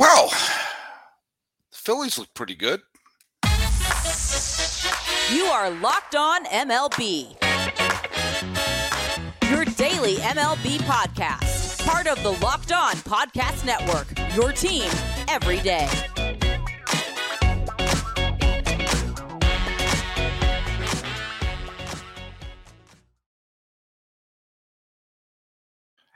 Well, 0.00 0.30
the 0.30 1.76
Phillies 1.76 2.16
look 2.16 2.32
pretty 2.32 2.54
good. 2.54 2.80
You 5.30 5.44
are 5.44 5.68
Locked 5.68 6.16
On 6.16 6.46
MLB. 6.46 7.36
Your 9.50 9.66
daily 9.66 10.14
MLB 10.16 10.78
podcast. 10.78 11.84
Part 11.86 12.06
of 12.06 12.22
the 12.22 12.30
Locked 12.42 12.72
On 12.72 12.94
Podcast 12.94 13.66
Network. 13.66 14.08
Your 14.34 14.52
team 14.52 14.90
every 15.28 15.60
day. 15.60 15.86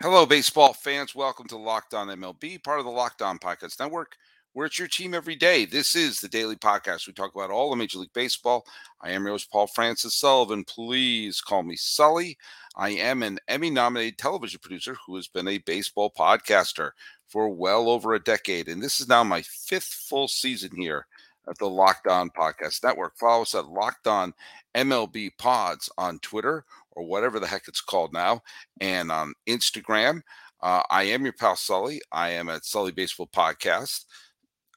Hello, 0.05 0.27
baseball 0.27 0.75
fans. 0.75 1.15
Welcome 1.15 1.47
to 1.47 1.57
Locked 1.57 1.95
On 1.95 2.09
MLB, 2.09 2.63
part 2.63 2.79
of 2.79 2.85
the 2.85 2.91
Locked 2.91 3.23
On 3.23 3.39
Podcast 3.39 3.81
Network, 3.81 4.17
where 4.53 4.67
it's 4.67 4.79
your 4.79 4.87
team 4.87 5.15
every 5.15 5.35
day. 5.35 5.65
This 5.65 5.97
is 5.97 6.21
the 6.21 6.29
daily 6.29 6.57
podcast. 6.57 7.07
We 7.07 7.15
talk 7.15 7.35
about 7.35 7.51
all 7.51 7.73
of 7.73 7.79
Major 7.79 8.01
League 8.01 8.13
Baseball. 8.13 8.67
I 9.01 9.13
am 9.13 9.23
your 9.23 9.33
host, 9.33 9.51
Paul 9.51 9.67
Francis 9.67 10.13
Sullivan. 10.13 10.63
Please 10.65 11.41
call 11.41 11.63
me 11.63 11.75
Sully. 11.77 12.37
I 12.77 12.91
am 12.91 13.23
an 13.23 13.39
Emmy 13.49 13.71
nominated 13.71 14.19
television 14.19 14.61
producer 14.63 14.95
who 15.07 15.17
has 15.17 15.27
been 15.27 15.49
a 15.49 15.57
baseball 15.57 16.13
podcaster 16.15 16.91
for 17.27 17.49
well 17.49 17.89
over 17.89 18.13
a 18.13 18.23
decade. 18.23 18.69
And 18.69 18.83
this 18.83 19.01
is 19.01 19.09
now 19.09 19.25
my 19.25 19.41
fifth 19.41 19.85
full 20.07 20.29
season 20.29 20.77
here 20.77 21.07
at 21.49 21.57
the 21.57 21.71
Locked 21.71 22.09
On 22.09 22.29
Podcast 22.29 22.85
Network. 22.85 23.17
Follow 23.17 23.41
us 23.41 23.55
at 23.55 23.69
Locked 23.69 24.07
On 24.07 24.35
MLB 24.75 25.31
Pods 25.39 25.89
on 25.97 26.19
Twitter 26.19 26.67
or 26.95 27.05
whatever 27.05 27.41
the 27.41 27.47
heck 27.47 27.69
it's 27.69 27.81
called 27.81 28.13
now, 28.13 28.41
and 28.81 29.11
on 29.11 29.35
Instagram. 29.49 30.21
Uh, 30.63 30.83
I 30.91 31.05
am 31.05 31.25
your 31.25 31.35
pal 31.35 31.57
Sully. 31.57 32.01
I 32.11 32.31
am 32.31 32.49
at 32.49 32.65
Sully 32.65 32.93
Baseball 32.93 33.29
Podcast 33.35 34.05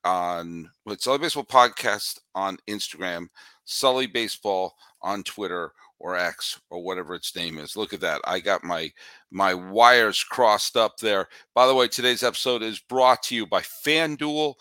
on 0.03 0.69
with 0.85 1.01
Sully 1.01 1.19
Baseball 1.19 1.45
Podcast 1.45 2.19
on 2.35 2.57
Instagram, 2.69 3.27
Sully 3.65 4.07
Baseball 4.07 4.75
on 5.01 5.23
Twitter 5.23 5.71
or 5.99 6.15
X 6.15 6.59
or 6.69 6.83
whatever 6.83 7.15
its 7.15 7.35
name 7.35 7.57
is. 7.57 7.75
Look 7.75 7.93
at 7.93 8.01
that. 8.01 8.21
I 8.25 8.39
got 8.39 8.63
my 8.63 8.91
my 9.31 9.53
wires 9.53 10.23
crossed 10.23 10.77
up 10.77 10.97
there. 10.97 11.27
By 11.55 11.67
the 11.67 11.75
way, 11.75 11.87
today's 11.87 12.23
episode 12.23 12.63
is 12.63 12.79
brought 12.79 13.23
to 13.23 13.35
you 13.35 13.45
by 13.45 13.61
FanDuel. 13.61 14.55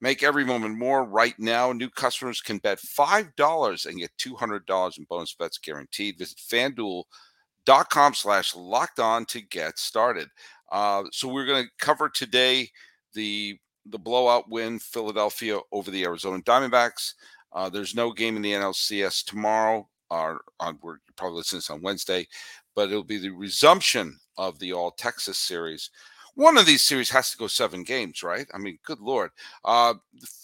Make 0.00 0.22
every 0.22 0.44
moment 0.44 0.78
more 0.78 1.04
right 1.04 1.34
now. 1.38 1.72
New 1.72 1.88
customers 1.88 2.40
can 2.40 2.58
bet 2.58 2.78
$5 2.78 3.86
and 3.86 3.98
get 3.98 4.10
$200 4.18 4.98
in 4.98 5.04
bonus 5.04 5.34
bets 5.34 5.58
guaranteed. 5.58 6.18
Visit 6.18 6.38
fanduel.com 6.38 8.14
slash 8.14 8.54
locked 8.54 9.00
on 9.00 9.24
to 9.26 9.40
get 9.40 9.78
started. 9.78 10.28
Uh, 10.70 11.04
so 11.12 11.28
we're 11.28 11.46
going 11.46 11.64
to 11.64 11.70
cover 11.78 12.08
today 12.08 12.68
the 13.14 13.58
the 13.88 13.98
blowout 13.98 14.50
win 14.50 14.80
Philadelphia 14.80 15.60
over 15.70 15.92
the 15.92 16.02
Arizona 16.02 16.42
Diamondbacks. 16.42 17.14
Uh, 17.52 17.68
there's 17.68 17.94
no 17.94 18.12
game 18.12 18.34
in 18.36 18.42
the 18.42 18.52
NLCS 18.52 19.24
tomorrow. 19.24 19.88
Or 20.10 20.42
on 20.60 20.78
we're 20.82 20.98
probably 21.16 21.38
listening 21.38 21.62
on 21.70 21.82
Wednesday, 21.82 22.28
but 22.76 22.90
it'll 22.90 23.02
be 23.02 23.18
the 23.18 23.30
resumption 23.30 24.16
of 24.36 24.56
the 24.58 24.72
All 24.72 24.92
Texas 24.92 25.38
series 25.38 25.90
one 26.36 26.58
of 26.58 26.66
these 26.66 26.84
series 26.84 27.10
has 27.10 27.30
to 27.30 27.38
go 27.38 27.46
seven 27.46 27.82
games, 27.82 28.22
right? 28.22 28.46
I 28.54 28.58
mean, 28.58 28.78
good 28.84 29.00
lord. 29.00 29.30
Uh, 29.64 29.94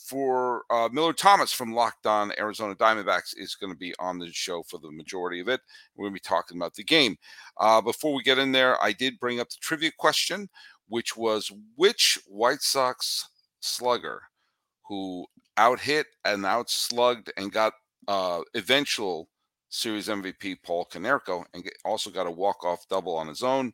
for 0.06 0.64
uh, 0.70 0.88
Millard 0.90 1.18
Thomas 1.18 1.52
from 1.52 1.72
Locked 1.74 2.06
On 2.06 2.32
Arizona 2.38 2.74
Diamondbacks 2.74 3.34
is 3.36 3.54
going 3.54 3.72
to 3.72 3.78
be 3.78 3.94
on 3.98 4.18
the 4.18 4.30
show 4.32 4.62
for 4.62 4.78
the 4.78 4.90
majority 4.90 5.40
of 5.40 5.48
it. 5.48 5.60
We're 5.94 6.04
going 6.04 6.14
to 6.14 6.20
be 6.22 6.28
talking 6.28 6.56
about 6.56 6.74
the 6.74 6.82
game. 6.82 7.16
Uh, 7.58 7.80
before 7.80 8.14
we 8.14 8.22
get 8.22 8.38
in 8.38 8.52
there, 8.52 8.82
I 8.82 8.92
did 8.92 9.20
bring 9.20 9.38
up 9.38 9.50
the 9.50 9.56
trivia 9.60 9.90
question, 9.96 10.48
which 10.88 11.16
was 11.16 11.52
which 11.76 12.18
White 12.26 12.62
Sox 12.62 13.28
slugger 13.60 14.22
who 14.88 15.26
out 15.56 15.78
hit 15.78 16.06
and 16.24 16.44
out 16.44 16.70
slugged 16.70 17.30
and 17.36 17.52
got 17.52 17.74
uh, 18.08 18.40
eventual 18.54 19.28
series 19.68 20.08
MVP 20.08 20.56
Paul 20.62 20.88
Konerko 20.91 21.44
and 21.54 21.70
also 21.84 22.10
got 22.10 22.26
a 22.26 22.31
walk 22.31 22.64
off 22.64 22.88
double 22.88 23.14
on 23.14 23.28
his 23.28 23.42
own 23.42 23.72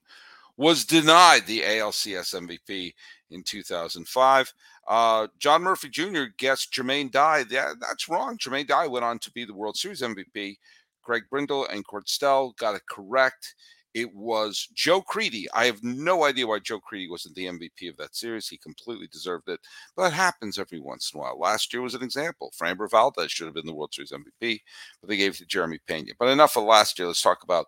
was 0.58 0.84
denied 0.84 1.46
the 1.46 1.60
ALCS 1.60 2.34
MVP 2.34 2.92
in 3.30 3.42
2005. 3.44 4.52
Uh, 4.88 5.28
John 5.38 5.62
Murphy 5.62 5.88
Jr. 5.88 6.24
guessed 6.36 6.72
Jermaine 6.72 7.10
Dye. 7.10 7.44
That's 7.44 8.08
wrong. 8.08 8.36
Jermaine 8.36 8.66
Dye 8.66 8.88
went 8.88 9.04
on 9.04 9.20
to 9.20 9.30
be 9.30 9.44
the 9.44 9.54
World 9.54 9.76
Series 9.76 10.02
MVP. 10.02 10.56
Greg 11.02 11.22
Brindle 11.30 11.66
and 11.68 11.86
Court 11.86 12.08
Stell 12.08 12.54
got 12.58 12.74
it 12.74 12.82
correct. 12.90 13.54
It 13.94 14.12
was 14.14 14.68
Joe 14.74 15.00
Crede. 15.00 15.48
I 15.54 15.64
have 15.64 15.82
no 15.82 16.24
idea 16.24 16.46
why 16.46 16.58
Joe 16.58 16.80
Crede 16.80 17.10
wasn't 17.10 17.36
the 17.36 17.46
MVP 17.46 17.88
of 17.88 17.96
that 17.96 18.14
series. 18.14 18.48
He 18.48 18.58
completely 18.58 19.06
deserved 19.06 19.48
it, 19.48 19.60
but 19.96 20.08
it 20.08 20.12
happens 20.12 20.58
every 20.58 20.78
once 20.78 21.12
in 21.12 21.18
a 21.18 21.22
while. 21.22 21.38
Last 21.38 21.72
year 21.72 21.82
was 21.82 21.94
an 21.94 22.02
example. 22.02 22.52
Framber 22.60 22.90
Valdez 22.90 23.32
should 23.32 23.46
have 23.46 23.54
been 23.54 23.66
the 23.66 23.74
World 23.74 23.94
Series 23.94 24.12
MVP, 24.12 24.60
but 25.00 25.08
they 25.08 25.16
gave 25.16 25.32
it 25.32 25.38
to 25.38 25.46
Jeremy 25.46 25.78
Pena. 25.86 26.12
But 26.18 26.28
enough 26.28 26.56
of 26.56 26.64
last 26.64 26.98
year. 26.98 27.08
Let's 27.08 27.22
talk 27.22 27.42
about 27.42 27.66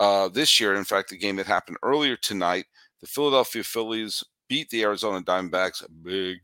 uh, 0.00 0.28
this 0.28 0.58
year. 0.58 0.74
In 0.74 0.84
fact, 0.84 1.10
the 1.10 1.18
game 1.18 1.36
that 1.36 1.46
happened 1.46 1.76
earlier 1.82 2.16
tonight, 2.16 2.64
the 3.00 3.06
Philadelphia 3.06 3.62
Phillies 3.62 4.24
beat 4.48 4.68
the 4.70 4.82
Arizona 4.82 5.22
Diamondbacks 5.22 5.84
big. 6.02 6.38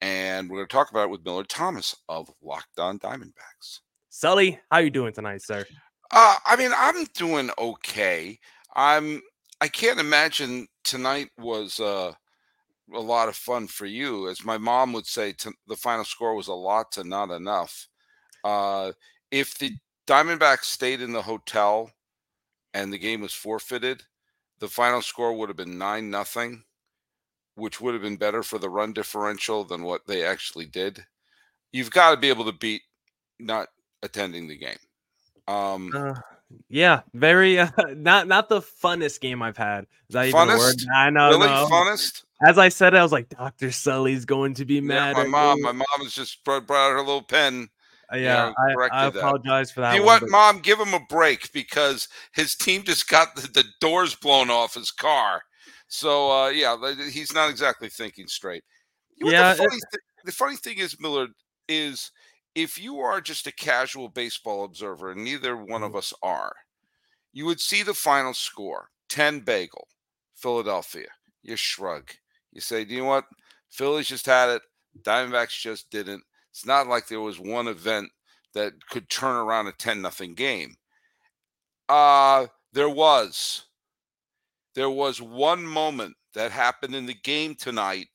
And 0.00 0.48
we're 0.48 0.58
going 0.58 0.68
to 0.68 0.72
talk 0.72 0.90
about 0.90 1.04
it 1.04 1.10
with 1.10 1.24
Millard 1.24 1.48
Thomas 1.48 1.96
of 2.08 2.30
Locked 2.42 2.78
On 2.78 2.98
Diamondbacks. 2.98 3.80
Sully, 4.10 4.60
how 4.70 4.76
are 4.76 4.82
you 4.82 4.90
doing 4.90 5.12
tonight, 5.12 5.42
sir? 5.42 5.66
Uh, 6.10 6.36
I 6.44 6.56
mean, 6.56 6.70
I'm 6.76 7.06
doing 7.14 7.50
okay. 7.58 8.38
I'm. 8.76 9.20
I 9.60 9.68
can't 9.68 9.98
imagine 9.98 10.68
tonight 10.84 11.30
was 11.38 11.80
uh, 11.80 12.12
a 12.92 13.00
lot 13.00 13.28
of 13.28 13.36
fun 13.36 13.66
for 13.66 13.86
you. 13.86 14.28
As 14.28 14.44
my 14.44 14.58
mom 14.58 14.92
would 14.92 15.06
say, 15.06 15.32
to, 15.32 15.52
the 15.68 15.76
final 15.76 16.04
score 16.04 16.34
was 16.34 16.48
a 16.48 16.54
lot 16.54 16.92
to 16.92 17.04
not 17.04 17.30
enough. 17.30 17.88
Uh, 18.44 18.92
if 19.30 19.56
the 19.58 19.72
Diamondbacks 20.06 20.64
stayed 20.64 21.00
in 21.00 21.12
the 21.12 21.22
hotel 21.22 21.90
and 22.74 22.92
the 22.92 22.98
game 22.98 23.20
was 23.20 23.32
forfeited, 23.32 24.02
the 24.58 24.68
final 24.68 25.00
score 25.00 25.32
would 25.32 25.48
have 25.48 25.56
been 25.56 25.78
nine 25.78 26.10
nothing, 26.10 26.64
which 27.54 27.80
would 27.80 27.94
have 27.94 28.02
been 28.02 28.16
better 28.16 28.42
for 28.42 28.58
the 28.58 28.68
run 28.68 28.92
differential 28.92 29.64
than 29.64 29.82
what 29.82 30.06
they 30.06 30.24
actually 30.24 30.66
did. 30.66 31.04
You've 31.72 31.90
got 31.90 32.10
to 32.10 32.16
be 32.16 32.28
able 32.28 32.44
to 32.44 32.52
beat 32.52 32.82
not 33.38 33.68
attending 34.02 34.48
the 34.48 34.58
game. 34.58 34.76
Um, 35.46 35.92
uh, 35.94 36.14
yeah, 36.68 37.02
very 37.14 37.58
uh, 37.58 37.68
not 37.96 38.26
not 38.26 38.48
the 38.48 38.60
funnest 38.60 39.20
game 39.20 39.42
I've 39.42 39.56
had. 39.56 39.86
Is 40.08 40.14
that 40.14 40.32
funnest? 40.32 40.44
even 40.44 40.50
a 40.50 40.58
word? 40.58 40.76
I 40.94 41.10
know, 41.10 41.30
really 41.30 41.46
no. 41.46 41.68
funnest. 41.70 42.24
As 42.46 42.58
I 42.58 42.68
said, 42.68 42.94
I 42.94 43.02
was 43.02 43.12
like, 43.12 43.28
Doctor 43.28 43.70
Sully's 43.70 44.24
going 44.24 44.54
to 44.54 44.64
be 44.64 44.80
mad. 44.80 45.16
Yeah, 45.16 45.24
my 45.24 45.28
mom, 45.28 45.62
my 45.62 45.72
mom 45.72 45.86
has 46.02 46.12
just 46.12 46.44
brought, 46.44 46.66
brought 46.66 46.90
out 46.90 46.92
her 46.92 46.98
little 46.98 47.22
pen 47.22 47.68
yeah, 48.12 48.18
you 48.18 48.24
know, 48.24 48.54
I, 48.92 49.04
I, 49.04 49.06
apologize 49.06 49.68
that. 49.68 49.74
for 49.74 49.80
that. 49.82 49.94
You 49.94 50.00
know 50.00 50.06
what, 50.06 50.20
but... 50.22 50.30
Mom? 50.30 50.60
Give 50.60 50.78
him 50.78 50.94
a 50.94 51.00
break 51.08 51.52
because 51.52 52.08
his 52.32 52.54
team 52.54 52.82
just 52.82 53.08
got 53.08 53.34
the, 53.34 53.48
the 53.48 53.64
doors 53.80 54.14
blown 54.14 54.50
off 54.50 54.74
his 54.74 54.90
car. 54.90 55.42
So 55.88 56.30
uh, 56.30 56.48
yeah, 56.48 56.76
he's 57.10 57.32
not 57.32 57.50
exactly 57.50 57.88
thinking 57.88 58.26
straight. 58.26 58.64
You 59.16 59.26
know 59.26 59.32
yeah, 59.32 59.52
the 59.52 59.58
funny, 59.58 59.70
th- 59.70 60.02
the 60.24 60.32
funny 60.32 60.56
thing 60.56 60.78
is, 60.78 61.00
Millard, 61.00 61.30
is 61.68 62.10
if 62.54 62.82
you 62.82 62.98
are 62.98 63.20
just 63.20 63.46
a 63.46 63.52
casual 63.52 64.08
baseball 64.08 64.64
observer, 64.64 65.12
and 65.12 65.24
neither 65.24 65.56
one 65.56 65.82
of 65.82 65.90
mm-hmm. 65.90 65.98
us 65.98 66.12
are, 66.22 66.54
you 67.32 67.46
would 67.46 67.60
see 67.60 67.82
the 67.82 67.94
final 67.94 68.34
score: 68.34 68.88
ten 69.08 69.40
bagel, 69.40 69.86
Philadelphia. 70.34 71.08
You 71.42 71.56
shrug. 71.56 72.10
You 72.52 72.60
say, 72.60 72.84
"Do 72.84 72.94
you 72.94 73.02
know 73.02 73.08
what? 73.08 73.24
Phillies 73.70 74.08
just 74.08 74.26
had 74.26 74.48
it. 74.48 74.62
Diamondbacks 75.02 75.60
just 75.60 75.90
didn't." 75.90 76.24
It's 76.54 76.64
not 76.64 76.86
like 76.86 77.08
there 77.08 77.20
was 77.20 77.40
one 77.40 77.66
event 77.66 78.10
that 78.52 78.74
could 78.88 79.10
turn 79.10 79.34
around 79.34 79.66
a 79.66 79.72
10 79.72 80.00
nothing 80.00 80.34
game. 80.34 80.76
Uh 81.88 82.46
there 82.72 82.88
was 82.88 83.64
there 84.76 84.88
was 84.88 85.20
one 85.20 85.66
moment 85.66 86.14
that 86.34 86.52
happened 86.52 86.94
in 86.94 87.06
the 87.06 87.16
game 87.24 87.56
tonight 87.56 88.06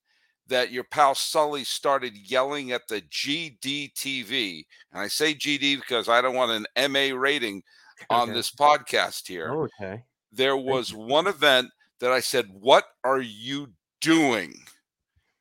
that 0.47 0.71
your 0.71 0.85
pal 0.85 1.15
Sully 1.15 1.65
started 1.65 2.15
yelling 2.15 2.71
at 2.71 2.87
the 2.87 3.01
GDTV. 3.01 4.63
And 4.93 5.01
I 5.01 5.09
say 5.09 5.33
GD 5.33 5.75
because 5.75 6.07
I 6.07 6.21
don't 6.21 6.35
want 6.35 6.65
an 6.75 6.91
MA 6.91 7.13
rating 7.13 7.61
on 8.09 8.29
okay. 8.29 8.33
this 8.33 8.51
podcast 8.51 9.27
here. 9.27 9.51
Oh, 9.51 9.67
okay. 9.81 10.03
There 10.31 10.55
was 10.55 10.93
one 10.93 11.27
event 11.27 11.71
that 11.99 12.11
I 12.11 12.21
said, 12.21 12.47
What 12.51 12.85
are 13.03 13.21
you 13.21 13.73
doing? 13.99 14.53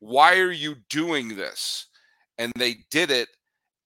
Why 0.01 0.39
are 0.39 0.53
you 0.53 0.75
doing 0.91 1.37
this? 1.37 1.87
And 2.39 2.53
they 2.57 2.79
did 2.91 3.11
it, 3.11 3.29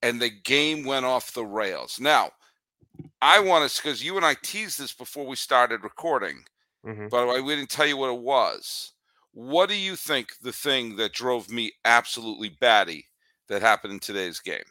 and 0.01 0.21
the 0.21 0.29
game 0.29 0.83
went 0.83 1.05
off 1.05 1.33
the 1.33 1.45
rails. 1.45 1.99
Now, 1.99 2.31
I 3.21 3.39
want 3.39 3.69
to 3.69 3.81
because 3.81 4.03
you 4.03 4.17
and 4.17 4.25
I 4.25 4.35
teased 4.41 4.79
this 4.79 4.93
before 4.93 5.25
we 5.25 5.35
started 5.35 5.83
recording. 5.83 6.43
Mm-hmm. 6.85 7.07
The 7.09 7.25
way, 7.25 7.41
we 7.41 7.55
didn't 7.55 7.69
tell 7.69 7.87
you 7.87 7.97
what 7.97 8.13
it 8.13 8.19
was. 8.19 8.93
What 9.31 9.69
do 9.69 9.75
you 9.75 9.95
think 9.95 10.29
the 10.41 10.51
thing 10.51 10.95
that 10.97 11.13
drove 11.13 11.49
me 11.49 11.71
absolutely 11.85 12.49
batty 12.49 13.05
that 13.47 13.61
happened 13.61 13.93
in 13.93 13.99
today's 13.99 14.39
game? 14.39 14.63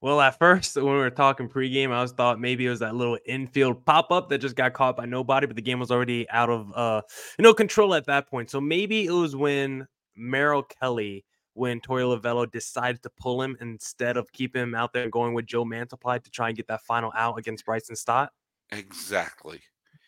Well, 0.00 0.20
at 0.20 0.38
first, 0.38 0.76
when 0.76 0.84
we 0.84 0.92
were 0.92 1.10
talking 1.10 1.48
pregame, 1.48 1.90
I 1.90 2.00
was 2.00 2.12
thought 2.12 2.40
maybe 2.40 2.66
it 2.66 2.70
was 2.70 2.78
that 2.78 2.94
little 2.94 3.18
infield 3.26 3.84
pop 3.84 4.12
up 4.12 4.28
that 4.28 4.38
just 4.38 4.54
got 4.54 4.72
caught 4.72 4.96
by 4.96 5.06
nobody, 5.06 5.46
but 5.46 5.56
the 5.56 5.62
game 5.62 5.80
was 5.80 5.90
already 5.90 6.28
out 6.30 6.48
of 6.48 6.72
uh, 6.74 7.02
you 7.36 7.42
know 7.42 7.52
control 7.52 7.94
at 7.94 8.06
that 8.06 8.30
point. 8.30 8.48
So 8.48 8.60
maybe 8.60 9.06
it 9.06 9.12
was 9.12 9.34
when 9.34 9.88
Merrill 10.16 10.62
Kelly 10.62 11.24
when 11.58 11.80
Torey 11.80 12.02
Lovullo 12.04 12.50
decided 12.50 13.02
to 13.02 13.10
pull 13.10 13.42
him 13.42 13.56
instead 13.60 14.16
of 14.16 14.30
keeping 14.32 14.62
him 14.62 14.74
out 14.74 14.92
there 14.92 15.02
and 15.02 15.12
going 15.12 15.34
with 15.34 15.46
Joe 15.46 15.64
Mantiply 15.64 16.22
to 16.22 16.30
try 16.30 16.48
and 16.48 16.56
get 16.56 16.66
that 16.68 16.82
final 16.82 17.12
out 17.16 17.38
against 17.38 17.64
Bryson 17.64 17.96
Stott? 17.96 18.32
Exactly. 18.70 19.60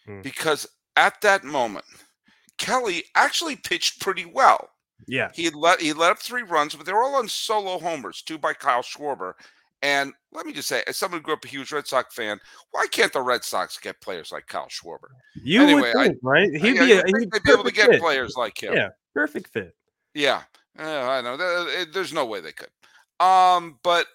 Hmm. 0.06 0.22
Because 0.22 0.66
at 0.96 1.20
that 1.22 1.44
moment, 1.44 1.84
Kelly 2.58 3.04
actually 3.14 3.56
pitched 3.56 4.00
pretty 4.00 4.24
well. 4.26 4.68
Yeah. 5.06 5.30
He 5.34 5.50
let 5.50 5.80
he 5.80 5.92
let 5.92 6.10
up 6.12 6.18
three 6.18 6.42
runs, 6.42 6.74
but 6.74 6.86
they 6.86 6.92
were 6.92 7.02
all 7.02 7.16
on 7.16 7.28
solo 7.28 7.78
homers, 7.78 8.22
two 8.22 8.38
by 8.38 8.52
Kyle 8.52 8.82
Schwarber. 8.82 9.32
And 9.82 10.12
let 10.30 10.44
me 10.44 10.52
just 10.52 10.68
say, 10.68 10.82
as 10.86 10.98
someone 10.98 11.20
who 11.20 11.22
grew 11.24 11.34
up 11.34 11.44
a 11.44 11.48
huge 11.48 11.72
Red 11.72 11.86
Sox 11.86 12.14
fan, 12.14 12.38
why 12.72 12.86
can't 12.90 13.12
the 13.14 13.22
Red 13.22 13.42
Sox 13.44 13.78
get 13.78 13.98
players 14.02 14.30
like 14.30 14.46
Kyle 14.46 14.68
Schwarber? 14.68 15.08
You 15.42 15.62
Anyway, 15.62 15.80
would 15.80 15.96
I- 15.96 16.06
think, 16.08 16.18
right? 16.22 16.50
He'd 16.54 16.76
Yeah, 16.76 17.02
be, 17.02 17.18
he'd 17.18 17.30
they'd 17.30 17.42
be 17.42 17.50
able 17.52 17.64
to 17.64 17.72
get 17.72 17.88
fit. 17.88 18.00
players 18.00 18.34
like 18.36 18.62
him. 18.62 18.74
Yeah, 18.74 18.90
perfect 19.14 19.50
fit. 19.54 19.74
Yeah, 20.12 20.42
Yeah, 20.78 21.08
I 21.08 21.20
know. 21.20 21.36
There's 21.36 22.12
no 22.12 22.24
way 22.24 22.40
they 22.40 22.52
could. 22.52 22.70
Um, 23.24 23.78
but 23.82 24.06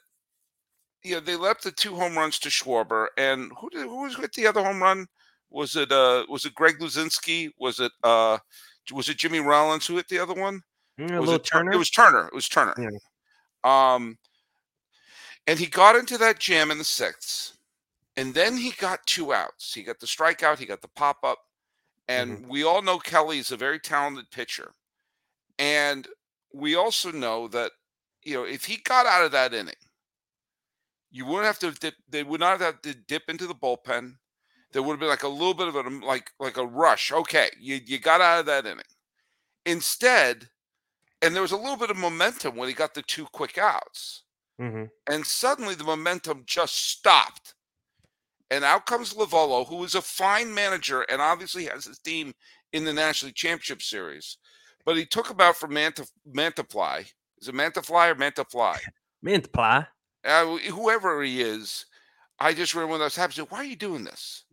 yeah, 1.03 1.19
they 1.19 1.35
left 1.35 1.63
the 1.63 1.71
two 1.71 1.95
home 1.95 2.17
runs 2.17 2.39
to 2.39 2.49
Schwarber, 2.49 3.07
and 3.17 3.51
who 3.59 3.69
did 3.69 3.83
who 3.83 4.01
was 4.01 4.17
with 4.17 4.33
the 4.33 4.47
other 4.47 4.63
home 4.63 4.81
run? 4.81 5.05
Was 5.51 5.75
it 5.75 5.91
uh 5.91 6.25
was 6.27 6.45
it 6.45 6.55
Greg 6.55 6.79
Luzinski? 6.79 7.51
Was 7.59 7.79
it 7.79 7.91
uh 8.03 8.39
was 8.91 9.09
it 9.09 9.17
Jimmy 9.17 9.39
Rollins 9.39 9.85
who 9.85 9.95
hit 9.95 10.07
the 10.07 10.19
other 10.19 10.33
one? 10.33 10.61
Mm, 10.99 11.19
was 11.19 11.31
it 11.31 11.43
Turner. 11.43 11.71
It 11.71 11.77
was 11.77 11.89
Turner. 11.89 12.27
It 12.27 12.33
was 12.33 12.49
Turner. 12.49 12.73
Um, 13.63 14.17
and 15.47 15.59
he 15.59 15.67
got 15.67 15.95
into 15.95 16.17
that 16.17 16.39
jam 16.39 16.71
in 16.71 16.77
the 16.77 16.83
sixth, 16.83 17.57
and 18.17 18.33
then 18.33 18.57
he 18.57 18.71
got 18.71 19.05
two 19.05 19.33
outs. 19.33 19.73
He 19.73 19.83
got 19.83 19.99
the 19.99 20.07
strikeout. 20.07 20.57
He 20.57 20.65
got 20.65 20.81
the 20.81 20.87
pop 20.89 21.17
up, 21.23 21.39
and 22.07 22.47
we 22.47 22.63
all 22.63 22.81
know 22.81 22.97
Kelly 22.97 23.37
is 23.39 23.51
a 23.51 23.57
very 23.57 23.79
talented 23.79 24.29
pitcher, 24.31 24.71
and 25.59 26.07
we 26.55 26.75
also 26.75 27.11
know 27.11 27.47
that 27.49 27.71
you 28.23 28.35
know 28.35 28.43
if 28.43 28.65
he 28.65 28.77
got 28.77 29.05
out 29.05 29.25
of 29.25 29.31
that 29.33 29.53
inning, 29.53 29.75
you 31.11 31.25
wouldn't 31.25 31.45
have 31.45 31.59
to 31.59 31.71
dip. 31.71 31.95
They 32.09 32.23
would 32.23 32.39
not 32.39 32.59
have 32.59 32.81
to 32.81 32.93
dip 32.93 33.23
into 33.29 33.47
the 33.47 33.55
bullpen. 33.55 34.15
There 34.71 34.81
would 34.81 34.93
have 34.93 34.99
been 34.99 35.09
like 35.09 35.23
a 35.23 35.27
little 35.27 35.53
bit 35.53 35.67
of 35.67 35.75
a 35.75 35.81
like 36.05 36.31
like 36.39 36.57
a 36.57 36.65
rush. 36.65 37.11
Okay, 37.11 37.49
you 37.59 37.79
you 37.85 37.99
got 37.99 38.21
out 38.21 38.39
of 38.39 38.45
that 38.47 38.65
inning. 38.65 38.83
Instead, 39.65 40.47
and 41.21 41.33
there 41.33 41.41
was 41.41 41.51
a 41.51 41.57
little 41.57 41.77
bit 41.77 41.89
of 41.89 41.97
momentum 41.97 42.55
when 42.55 42.67
he 42.67 42.73
got 42.73 42.93
the 42.93 43.01
two 43.01 43.25
quick 43.33 43.57
outs. 43.57 44.23
Mhm. 44.59 44.89
And 45.07 45.25
suddenly 45.25 45.75
the 45.75 45.83
momentum 45.83 46.43
just 46.45 46.75
stopped. 46.75 47.55
And 48.51 48.63
out 48.63 48.85
comes 48.85 49.13
Lovullo, 49.13 49.67
who 49.67 49.83
is 49.83 49.95
a 49.95 50.01
fine 50.01 50.53
manager 50.53 51.01
and 51.03 51.21
obviously 51.21 51.65
has 51.65 51.85
his 51.85 51.99
team 51.99 52.33
in 52.73 52.85
the 52.85 52.93
National 52.93 53.27
League 53.29 53.35
Championship 53.35 53.81
Series. 53.81 54.37
But 54.85 54.97
he 54.97 55.05
took 55.05 55.29
him 55.29 55.41
out 55.41 55.55
for 55.57 55.67
Manta, 55.67 56.07
Mantafly. 56.31 57.11
Is 57.41 57.47
it 57.47 57.55
Mantafly 57.55 58.11
or 58.11 58.15
Mantafly? 58.15 58.77
Mantiply. 59.25 59.87
uh, 60.23 60.57
whoever 60.71 61.23
he 61.23 61.41
is, 61.41 61.85
I 62.39 62.53
just 62.53 62.73
remember 62.73 62.91
when 62.91 62.99
that 62.99 63.05
was 63.05 63.15
happening. 63.15 63.47
Why 63.49 63.59
are 63.59 63.63
you 63.65 63.75
doing 63.75 64.03
this? 64.03 64.45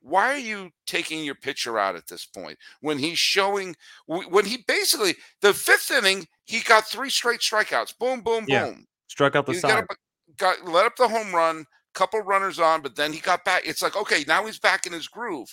Why 0.00 0.32
are 0.32 0.38
you 0.38 0.70
taking 0.86 1.24
your 1.24 1.34
pitcher 1.34 1.78
out 1.78 1.96
at 1.96 2.06
this 2.06 2.26
point 2.26 2.58
when 2.80 2.98
he's 2.98 3.18
showing? 3.18 3.74
When 4.06 4.44
he 4.44 4.58
basically 4.68 5.16
the 5.42 5.52
fifth 5.52 5.90
inning, 5.90 6.26
he 6.44 6.60
got 6.60 6.86
three 6.86 7.10
straight 7.10 7.40
strikeouts. 7.40 7.98
Boom, 7.98 8.20
boom, 8.20 8.44
Yeah. 8.46 8.66
boom. 8.66 8.86
Struck 9.08 9.34
out 9.34 9.46
the 9.46 9.54
He 9.54 9.58
side. 9.58 9.68
got, 9.70 9.78
up, 9.80 9.96
got 10.36 10.64
let 10.68 10.86
up 10.86 10.96
the 10.96 11.08
home 11.08 11.34
run, 11.34 11.64
couple 11.94 12.20
runners 12.20 12.60
on, 12.60 12.82
but 12.82 12.94
then 12.94 13.12
he 13.12 13.18
got 13.20 13.44
back. 13.44 13.62
It's 13.64 13.82
like 13.82 13.96
okay, 13.96 14.24
now 14.28 14.44
he's 14.46 14.58
back 14.60 14.86
in 14.86 14.92
his 14.92 15.08
groove, 15.08 15.52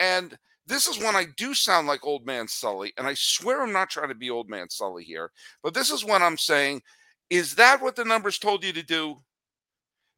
and 0.00 0.36
this 0.66 0.86
is 0.86 0.98
when 0.98 1.16
I 1.16 1.26
do 1.36 1.54
sound 1.54 1.86
like 1.86 2.04
old 2.04 2.26
man 2.26 2.48
Sully, 2.48 2.92
and 2.96 3.06
I 3.06 3.14
swear 3.14 3.62
I'm 3.62 3.72
not 3.72 3.90
trying 3.90 4.08
to 4.08 4.14
be 4.14 4.30
old 4.30 4.48
man 4.48 4.68
Sully 4.70 5.04
here, 5.04 5.30
but 5.62 5.74
this 5.74 5.90
is 5.90 6.04
when 6.04 6.22
I'm 6.22 6.38
saying, 6.38 6.82
is 7.30 7.54
that 7.56 7.82
what 7.82 7.96
the 7.96 8.04
numbers 8.04 8.38
told 8.38 8.64
you 8.64 8.72
to 8.72 8.82
do? 8.82 9.22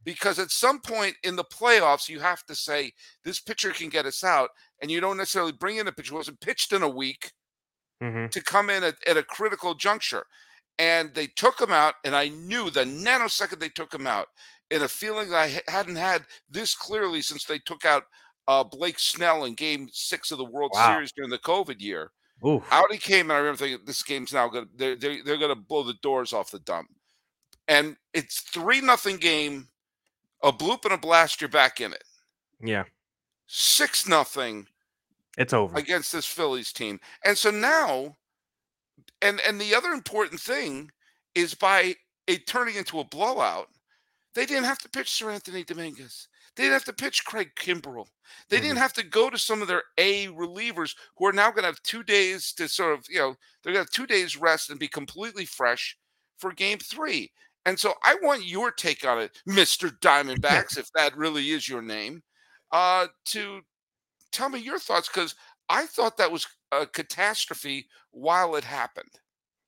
Because 0.03 0.39
at 0.39 0.51
some 0.51 0.81
point 0.81 1.17
in 1.23 1.37
the 1.37 1.45
playoffs, 1.45 2.09
you 2.09 2.21
have 2.21 2.45
to 2.47 2.55
say 2.55 2.93
this 3.25 3.41
pitcher 3.41 3.71
can 3.71 3.89
get 3.89 4.05
us 4.05 4.23
out, 4.23 4.51
and 4.83 4.91
you 4.91 5.01
don't 5.01 5.17
necessarily 5.17 5.53
bring 5.53 5.77
in 5.77 5.89
a 5.89 5.93
pitcher 5.93 6.11
who 6.11 6.17
wasn't 6.17 6.41
pitched 6.41 6.73
in 6.73 6.83
a 6.83 6.89
week 6.89 7.33
Mhm. 8.03 8.31
to 8.31 8.43
come 8.43 8.71
in 8.71 8.85
at, 8.85 8.97
at 9.07 9.17
a 9.17 9.23
critical 9.23 9.75
juncture. 9.75 10.27
And 10.79 11.15
they 11.15 11.29
took 11.29 11.61
him 11.61 11.71
out, 11.71 11.95
and 12.05 12.17
I 12.17 12.29
knew 12.29 12.69
the 12.69 12.85
nanosecond 12.85 13.61
they 13.61 13.69
took 13.69 13.95
him 13.95 14.07
out, 14.07 14.29
in 14.71 14.83
a 14.83 14.89
feeling 14.89 15.33
I 15.33 15.63
hadn't 15.69 15.97
had 15.97 16.27
this 16.49 16.75
clearly 16.75 17.23
since 17.23 17.45
they 17.45 17.61
took 17.61 17.85
out 17.85 18.05
uh, 18.49 18.65
Blake 18.65 18.99
Snell 18.99 19.45
in 19.45 19.55
Game 19.55 19.89
Six 19.93 20.31
of 20.31 20.39
the 20.39 20.45
World 20.45 20.73
Wow. 20.75 20.95
Series 20.95 21.13
during 21.13 21.31
the 21.31 21.39
COVID 21.39 21.81
year. 21.81 22.11
Oof. 22.47 22.63
Out 22.71 22.93
he 22.93 22.99
came, 22.99 23.31
and 23.31 23.33
I 23.33 23.39
remember 23.39 23.59
thinking, 23.59 23.85
"This 23.87 24.03
game's 24.03 24.33
now 24.33 24.49
going 24.49 24.65
to 24.67 24.71
they're, 24.77 24.97
they're, 24.97 25.25
they're 25.25 25.39
going 25.39 25.55
to 25.55 25.61
blow 25.61 25.83
the 25.83 25.95
doors 26.03 26.33
off 26.33 26.51
the 26.51 26.59
dump." 26.61 26.89
And 27.69 27.97
it's 28.13 28.41
three 28.41 28.81
nothing 28.83 29.17
game, 29.17 29.69
a 30.43 30.53
bloop 30.53 30.85
and 30.85 30.93
a 30.93 30.99
blast. 30.99 31.41
You're 31.41 31.49
back 31.49 31.81
in 31.81 31.93
it. 31.93 32.05
Yeah. 32.61 32.85
Six 33.47 34.07
nothing 34.09 34.67
It's 35.39 35.53
over. 35.55 35.77
against 35.79 36.13
this 36.13 36.27
Phillies 36.27 36.73
team. 36.73 37.01
And 37.25 37.37
so 37.39 37.51
now, 37.51 38.17
and 39.23 39.41
and 39.47 39.59
the 39.61 39.75
other 39.75 39.91
important 39.93 40.41
thing 40.41 40.91
is 41.35 41.55
by 41.55 41.95
it 42.27 42.47
turning 42.47 42.75
into 42.77 43.01
a 43.01 43.05
blowout, 43.05 43.69
they 44.35 44.45
didn't 44.45 44.65
have 44.65 44.79
to 44.81 44.89
pitch 44.89 45.07
Seranthony 45.09 45.65
Dominguez. 45.65 46.29
They 46.57 46.65
didn't 46.65 46.75
have 46.75 46.85
to 46.85 46.93
pitch 46.93 47.25
Craig 47.25 47.51
Kimbrel. 47.57 48.07
They 48.49 48.61
didn't 48.61 48.79
have 48.79 48.93
to 48.95 49.03
go 49.03 49.29
to 49.29 49.39
some 49.39 49.61
of 49.61 49.69
their 49.69 49.83
A 49.99 50.29
relievers 50.29 50.95
who 51.17 51.27
are 51.27 51.33
now 51.33 51.51
going 51.51 51.63
to 51.63 51.69
have 51.69 51.83
two 51.83 52.03
days 52.03 52.53
to 52.55 52.69
sort 52.69 52.97
of, 52.97 53.05
you 53.09 53.19
know, 53.19 53.35
they're 53.63 53.73
going 53.73 53.85
to 53.85 53.91
have 53.91 53.91
two 53.91 54.07
days 54.07 54.37
rest 54.37 54.71
and 54.71 54.79
be 54.79 54.89
completely 54.89 55.45
fresh 55.45 55.97
for 56.39 56.53
game 56.53 56.79
three. 56.79 57.33
And 57.67 57.79
so 57.79 57.95
I 58.05 58.17
want 58.23 58.47
your 58.47 58.71
take 58.71 59.05
on 59.05 59.21
it, 59.21 59.39
Mr. 59.49 59.91
Diamondbacks, 60.01 60.79
if 60.79 60.89
that 60.95 61.17
really 61.17 61.51
is 61.51 61.69
your 61.69 61.83
name, 61.83 62.23
uh, 62.73 63.09
to 63.27 63.61
tell 64.33 64.49
me 64.49 64.61
your 64.61 64.79
thoughts 64.79 65.09
because 65.09 65.35
I 65.69 65.87
thought 65.87 66.17
that 66.19 66.31
was 66.33 66.47
a 66.73 66.87
catastrophe 66.87 67.89
while 68.11 68.57
it 68.57 68.65
happened. 68.65 69.11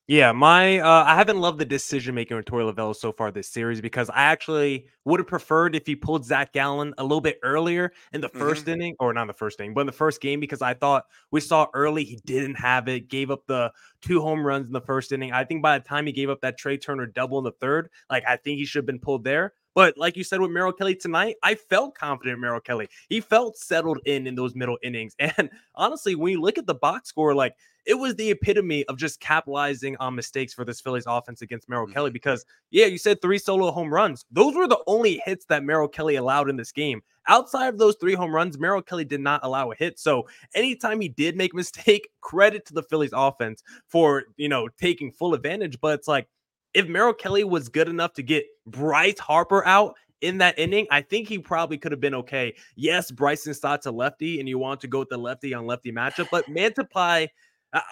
Yeah, 0.09 0.31
my 0.31 0.79
uh, 0.79 1.03
I 1.05 1.17
haven't 1.17 1.41
loved 1.41 1.59
the 1.59 1.65
decision 1.65 2.15
making 2.15 2.37
with 2.37 2.47
Torey 2.47 2.73
Lovullo 2.73 2.95
so 2.95 3.11
far 3.11 3.33
this 3.33 3.49
series 3.49 3.81
because 3.81 4.09
I 4.11 4.23
actually 4.23 4.87
would 5.05 5.19
have 5.19 5.27
preferred 5.27 5.75
if 5.75 5.85
he 5.85 5.97
pulled 5.97 6.25
Zach 6.25 6.53
Gallen 6.53 6.95
a 6.99 7.03
little 7.03 7.21
bit 7.21 7.41
earlier 7.43 7.93
in 8.13 8.21
the 8.21 8.29
1st 8.29 8.69
inning, 8.69 8.95
or 9.01 9.13
not 9.13 9.27
the 9.27 9.33
first 9.33 9.59
inning, 9.59 9.75
but 9.75 9.81
in 9.81 9.87
the 9.89 9.93
first 9.93 10.21
game 10.21 10.39
because 10.39 10.63
I 10.63 10.75
thought 10.75 11.07
we 11.33 11.41
saw 11.41 11.67
early 11.75 12.05
he 12.05 12.21
didn't 12.25 12.55
have 12.55 12.87
it, 12.87 13.09
gave 13.09 13.33
up 13.33 13.47
the 13.49 13.73
two 14.01 14.21
home 14.21 14.47
runs 14.47 14.69
in 14.69 14.73
the 14.73 14.81
first 14.81 15.11
inning. 15.11 15.33
I 15.33 15.43
think 15.43 15.61
by 15.61 15.77
the 15.77 15.85
time 15.85 16.07
he 16.07 16.13
gave 16.13 16.31
up 16.31 16.41
that 16.43 16.57
Trey 16.57 16.77
Turner 16.77 17.07
double 17.07 17.39
in 17.39 17.45
the 17.45 17.51
third, 17.51 17.89
like 18.09 18.23
I 18.29 18.37
think 18.37 18.59
he 18.59 18.65
should 18.65 18.81
have 18.81 18.87
been 18.87 19.01
pulled 19.01 19.25
there. 19.25 19.55
But 19.77 19.99
like 19.99 20.17
you 20.17 20.25
said 20.25 20.41
with 20.41 20.51
Merrill 20.51 20.73
Kelly 20.73 20.95
tonight, 20.95 21.37
I 21.43 21.55
felt 21.55 21.95
confident 21.95 22.37
in 22.37 22.41
Merrill 22.41 22.61
Kelly. 22.61 22.89
He 23.11 23.21
felt 23.21 23.59
settled 23.59 23.99
in 24.07 24.27
in 24.27 24.35
those 24.35 24.55
middle 24.55 24.79
innings. 24.83 25.15
And 25.37 25.51
honestly, 25.75 26.15
when 26.15 26.33
you 26.33 26.41
look 26.41 26.57
at 26.57 26.67
the 26.67 26.75
box 26.75 27.11
score, 27.11 27.35
like 27.35 27.55
it 27.85 27.93
was 27.95 28.15
the 28.15 28.31
epitome 28.31 28.87
of 28.87 28.97
just 28.97 29.21
capitalizing 29.21 29.97
on 29.99 30.15
mistakes 30.15 30.55
for 30.55 30.65
this 30.65 30.81
Phillies 30.81 31.05
offense 31.07 31.43
against 31.43 31.69
Merrill 31.69 31.87
Kelly. 31.87 32.09
Mm-hmm. 32.09 32.15
Because 32.15 32.47
yeah, 32.71 32.87
you 32.87 32.97
said 32.97 33.21
three 33.21 33.37
solo 33.37 33.71
home 33.71 33.93
runs. 33.93 34.25
Those 34.31 34.55
were 34.55 34.67
the 34.67 34.83
only 34.87 35.21
hits 35.27 35.45
that 35.51 35.63
Merrill 35.63 35.89
Kelly 35.89 36.17
allowed 36.17 36.49
in 36.49 36.57
this 36.57 36.73
game. 36.73 37.03
Outside 37.29 37.69
of 37.69 37.77
those 37.77 37.97
three 37.97 38.15
home 38.15 38.35
runs, 38.35 38.59
Merrill 38.59 38.81
Kelly 38.81 39.05
did 39.05 39.21
not 39.21 39.41
allow 39.45 39.73
a 39.73 39.75
hit. 39.75 39.99
So 39.99 40.27
anytime 40.55 41.03
he 41.03 41.11
did 41.11 41.37
make 41.37 41.53
a 41.53 41.57
mistake, 41.65 42.09
credit 42.23 42.65
to 42.67 42.73
the 42.73 42.83
Phillies 42.83 43.13
offense 43.13 43.63
for 43.89 44.25
you 44.39 44.49
know 44.49 44.69
taking 44.81 45.13
full 45.13 45.35
advantage. 45.35 45.79
But 45.83 45.99
it's 45.99 46.09
like 46.09 46.29
if 46.75 46.89
Merrill 46.89 47.15
Kelly 47.15 47.45
was 47.45 47.69
good 47.69 47.89
enough 47.89 48.13
to 48.15 48.23
get 48.23 48.45
Bryce 48.67 49.19
Harper 49.19 49.67
out 49.67 49.97
in 50.21 50.39
that 50.39 50.59
inning, 50.59 50.87
I 50.91 51.03
think 51.03 51.29
he 51.29 51.39
probably 51.39 51.79
could 51.79 51.93
have 51.93 52.01
been 52.01 52.15
okay. 52.15 52.55
Yes, 52.75 53.11
Bryson 53.11 53.55
Stott's 53.55 53.87
a 53.87 53.91
lefty, 53.91 54.41
and 54.41 54.49
you 54.49 54.59
want 54.59 54.81
to 54.81 54.89
go 54.89 55.01
with 55.01 55.09
the 55.09 55.19
lefty 55.19 55.55
on 55.55 55.67
lefty 55.67 55.93
matchup, 55.93 56.29
but 56.31 56.47
Mantiply, 56.47 57.29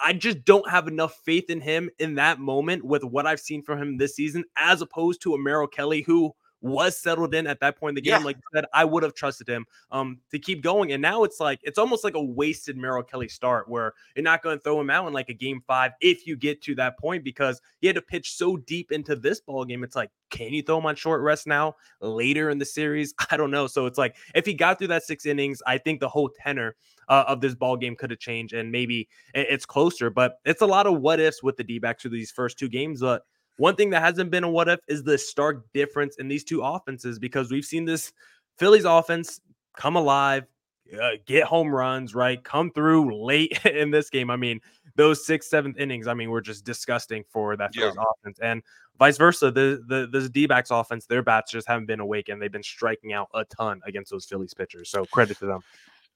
I 0.03 0.13
just 0.13 0.45
don't 0.45 0.69
have 0.69 0.87
enough 0.87 1.19
faith 1.25 1.49
in 1.49 1.61
him 1.61 1.89
in 1.99 2.15
that 2.15 2.39
moment 2.39 2.83
with 2.83 3.03
what 3.03 3.27
I've 3.27 3.39
seen 3.39 3.61
from 3.61 3.79
him 3.79 3.97
this 3.97 4.15
season, 4.15 4.43
as 4.57 4.81
opposed 4.81 5.21
to 5.23 5.33
a 5.33 5.39
Merrill 5.39 5.67
Kelly 5.67 6.01
who 6.01 6.33
was 6.65 6.97
settled 6.97 7.35
in 7.35 7.45
at 7.45 7.59
that 7.59 7.77
point 7.77 7.91
in 7.91 7.95
the 7.95 8.01
game. 8.01 8.19
Yeah. 8.19 8.25
Like 8.25 8.37
you 8.37 8.41
said, 8.53 8.65
I 8.73 8.85
would 8.85 9.03
have 9.03 9.13
trusted 9.13 9.47
him 9.47 9.65
um 9.91 10.17
to 10.31 10.39
keep 10.39 10.63
going. 10.63 10.91
And 10.91 11.01
now 11.01 11.23
it's 11.23 11.39
like 11.39 11.59
it's 11.61 11.77
almost 11.77 12.03
like 12.03 12.15
a 12.15 12.23
wasted 12.23 12.75
Merrill 12.75 13.03
Kelly 13.03 13.27
start 13.27 13.69
where 13.69 13.93
you're 14.15 14.23
not 14.23 14.41
going 14.41 14.57
to 14.57 14.63
throw 14.63 14.81
him 14.81 14.89
out 14.89 15.07
in 15.07 15.13
like 15.13 15.29
a 15.29 15.33
game 15.33 15.61
five 15.67 15.91
if 16.01 16.25
you 16.25 16.35
get 16.35 16.63
to 16.63 16.75
that 16.75 16.97
point 16.97 17.23
because 17.23 17.61
he 17.81 17.87
had 17.87 17.95
to 17.95 18.01
pitch 18.01 18.35
so 18.35 18.57
deep 18.57 18.91
into 18.91 19.15
this 19.15 19.39
ball 19.39 19.63
game. 19.63 19.83
It's 19.83 19.95
like, 19.95 20.09
can 20.31 20.53
you 20.53 20.63
throw 20.63 20.79
him 20.79 20.87
on 20.87 20.95
short 20.95 21.21
rest 21.21 21.45
now 21.45 21.75
later 22.01 22.49
in 22.49 22.57
the 22.57 22.65
series? 22.65 23.13
I 23.31 23.37
don't 23.37 23.51
know. 23.51 23.67
So 23.67 23.85
it's 23.85 23.99
like 23.99 24.15
if 24.33 24.45
he 24.45 24.55
got 24.55 24.79
through 24.79 24.87
that 24.87 25.03
six 25.03 25.27
innings, 25.27 25.61
I 25.67 25.77
think 25.77 25.99
the 25.99 26.09
whole 26.09 26.29
tenor 26.29 26.75
uh, 27.09 27.25
of 27.27 27.41
this 27.41 27.53
ball 27.53 27.77
game 27.77 27.95
could 27.95 28.09
have 28.09 28.19
changed 28.19 28.53
and 28.53 28.71
maybe 28.71 29.07
it's 29.35 29.65
closer. 29.65 30.09
But 30.09 30.39
it's 30.45 30.61
a 30.61 30.65
lot 30.65 30.87
of 30.87 30.99
what 30.99 31.19
ifs 31.19 31.43
with 31.43 31.57
the 31.57 31.63
D 31.63 31.77
backs 31.77 32.01
through 32.01 32.11
these 32.11 32.31
first 32.31 32.57
two 32.57 32.69
games. 32.69 33.01
But 33.01 33.23
one 33.57 33.75
thing 33.75 33.89
that 33.91 34.01
hasn't 34.01 34.31
been 34.31 34.43
a 34.43 34.49
what 34.49 34.67
if 34.67 34.79
is 34.87 35.03
the 35.03 35.17
stark 35.17 35.65
difference 35.73 36.17
in 36.17 36.27
these 36.27 36.43
two 36.43 36.61
offenses 36.61 37.19
because 37.19 37.51
we've 37.51 37.65
seen 37.65 37.85
this 37.85 38.11
Phillies 38.59 38.85
offense 38.85 39.39
come 39.77 39.95
alive, 39.95 40.45
uh, 41.01 41.11
get 41.25 41.43
home 41.45 41.69
runs, 41.73 42.13
right? 42.15 42.43
Come 42.43 42.71
through 42.71 43.23
late 43.25 43.63
in 43.65 43.91
this 43.91 44.09
game. 44.09 44.29
I 44.29 44.35
mean, 44.35 44.59
those 44.95 45.25
sixth, 45.25 45.49
seventh 45.49 45.77
innings, 45.77 46.07
I 46.07 46.13
mean, 46.13 46.29
were 46.29 46.41
just 46.41 46.63
disgusting 46.65 47.23
for 47.29 47.55
that 47.57 47.75
Yeah. 47.75 47.91
Phillies 47.91 47.97
offense. 48.19 48.39
And 48.41 48.61
vice 48.99 49.17
versa, 49.17 49.51
the 49.51 49.83
the 49.87 50.07
the 50.07 50.29
D 50.29 50.45
backs 50.47 50.71
offense, 50.71 51.05
their 51.05 51.21
bats 51.23 51.51
just 51.51 51.67
haven't 51.67 51.85
been 51.87 51.99
awakened. 51.99 52.41
They've 52.41 52.51
been 52.51 52.63
striking 52.63 53.13
out 53.13 53.27
a 53.33 53.43
ton 53.45 53.81
against 53.85 54.11
those 54.11 54.25
Phillies 54.25 54.53
pitchers. 54.53 54.89
So 54.89 55.05
credit 55.05 55.37
to 55.39 55.45
them. 55.47 55.61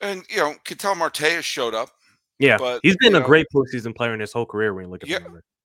And 0.01 0.23
you 0.29 0.37
know, 0.37 0.55
Ketel 0.63 0.95
Marte 0.95 1.17
has 1.17 1.43
showed 1.45 1.73
up, 1.73 1.89
Yeah, 2.37 2.57
But, 2.57 2.79
he's 2.83 2.95
been 2.97 3.15
a 3.15 3.19
know- 3.19 3.25
great 3.25 3.47
postseason 3.53 3.93
player 3.95 4.13
in 4.13 4.19
his 4.21 4.31
whole 4.31 4.45
career 4.45 4.73
when 4.73 4.85
you 4.85 4.91
look 4.91 5.03
at 5.03 5.09
Yeah. 5.09 5.19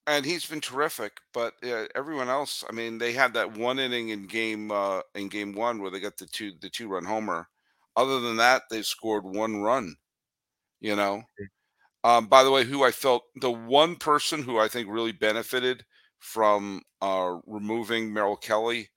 And 0.06 0.24
he's 0.24 0.44
been 0.46 0.60
terrific. 0.60 1.12
But 1.32 1.54
uh, 1.64 1.86
everyone 1.94 2.28
else, 2.28 2.64
I 2.68 2.72
mean, 2.72 2.98
they 2.98 3.12
had 3.12 3.34
that 3.34 3.56
one 3.56 3.78
inning 3.78 4.10
in 4.10 4.26
game 4.26 4.70
uh, 4.70 5.00
in 5.14 5.28
game 5.28 5.54
one 5.54 5.80
where 5.80 5.90
they 5.90 6.00
got 6.00 6.16
the 6.18 6.26
two 6.26 6.52
the 6.60 6.68
two 6.68 6.88
run 6.88 7.04
homer. 7.04 7.48
Other 7.96 8.20
than 8.20 8.36
that, 8.36 8.62
they've 8.70 8.86
scored 8.86 9.24
one 9.24 9.62
run. 9.62 9.96
You 10.80 10.96
know. 10.96 11.22
Um, 12.02 12.26
by 12.26 12.44
the 12.44 12.50
way, 12.50 12.64
who 12.64 12.84
I 12.84 12.90
felt 12.90 13.22
the 13.40 13.50
one 13.50 13.96
person 13.96 14.42
who 14.42 14.58
I 14.58 14.68
think 14.68 14.90
really 14.90 15.12
benefited 15.12 15.84
from 16.18 16.82
uh, 17.00 17.36
removing 17.46 18.12
Merrill 18.12 18.36
Kelly 18.36 18.90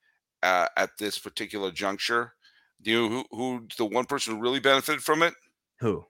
uh, 0.43 0.67
at 0.75 0.89
this 0.99 1.17
particular 1.17 1.71
juncture. 1.71 2.33
Do 2.81 2.91
you 2.91 3.01
know 3.01 3.09
who 3.09 3.37
who 3.37 3.67
the 3.77 3.85
one 3.85 4.05
person 4.05 4.35
who 4.35 4.41
really 4.41 4.59
benefited 4.59 5.01
from 5.01 5.23
it? 5.23 5.33
Who? 5.79 6.05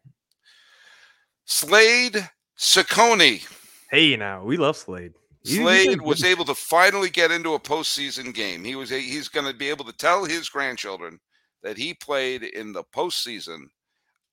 Slade 1.45 2.29
Cecconi. 2.57 3.47
Hey, 3.89 4.15
now 4.15 4.43
we 4.43 4.57
love 4.57 4.77
Slade. 4.77 5.13
Slade 5.43 6.01
was 6.01 6.25
able 6.25 6.43
to 6.45 6.55
finally 6.55 7.09
get 7.09 7.31
into 7.31 7.53
a 7.53 7.59
postseason 7.59 8.33
game. 8.33 8.65
He 8.65 8.75
was 8.75 8.89
he's 8.89 9.29
going 9.29 9.49
to 9.49 9.57
be 9.57 9.69
able 9.69 9.85
to 9.85 9.93
tell 9.93 10.25
his 10.25 10.49
grandchildren 10.49 11.19
that 11.63 11.77
he 11.77 11.93
played 11.93 12.43
in 12.43 12.73
the 12.73 12.83
postseason. 12.83 13.67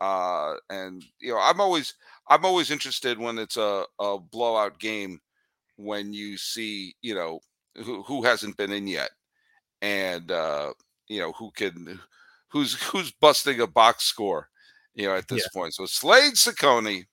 Uh, 0.01 0.55
and 0.71 1.05
you 1.21 1.33
know, 1.33 1.39
I'm 1.39 1.61
always 1.61 1.95
I'm 2.29 2.45
always 2.45 2.71
interested 2.71 3.19
when 3.19 3.39
it's 3.39 3.57
a, 3.57 3.85
a 4.01 4.19
blowout 4.19 4.79
game 4.81 5.21
when 5.77 6.13
you 6.13 6.37
see 6.37 6.95
you 7.01 7.15
know 7.15 7.41
who 7.77 8.03
who 8.03 8.25
hasn't 8.25 8.57
been 8.57 8.73
in 8.73 8.89
yet, 8.89 9.11
and 9.83 10.31
uh, 10.33 10.73
you 11.07 11.21
know 11.21 11.33
who 11.33 11.53
can 11.53 12.01
who's 12.49 12.75
who's 12.83 13.13
busting 13.13 13.61
a 13.61 13.67
box 13.67 14.05
score. 14.05 14.49
You 14.95 15.09
know, 15.09 15.17
at 15.17 15.27
this 15.27 15.49
point. 15.49 15.75
So 15.75 15.87
Slade 15.87 16.35
Cecconi, 16.35 17.07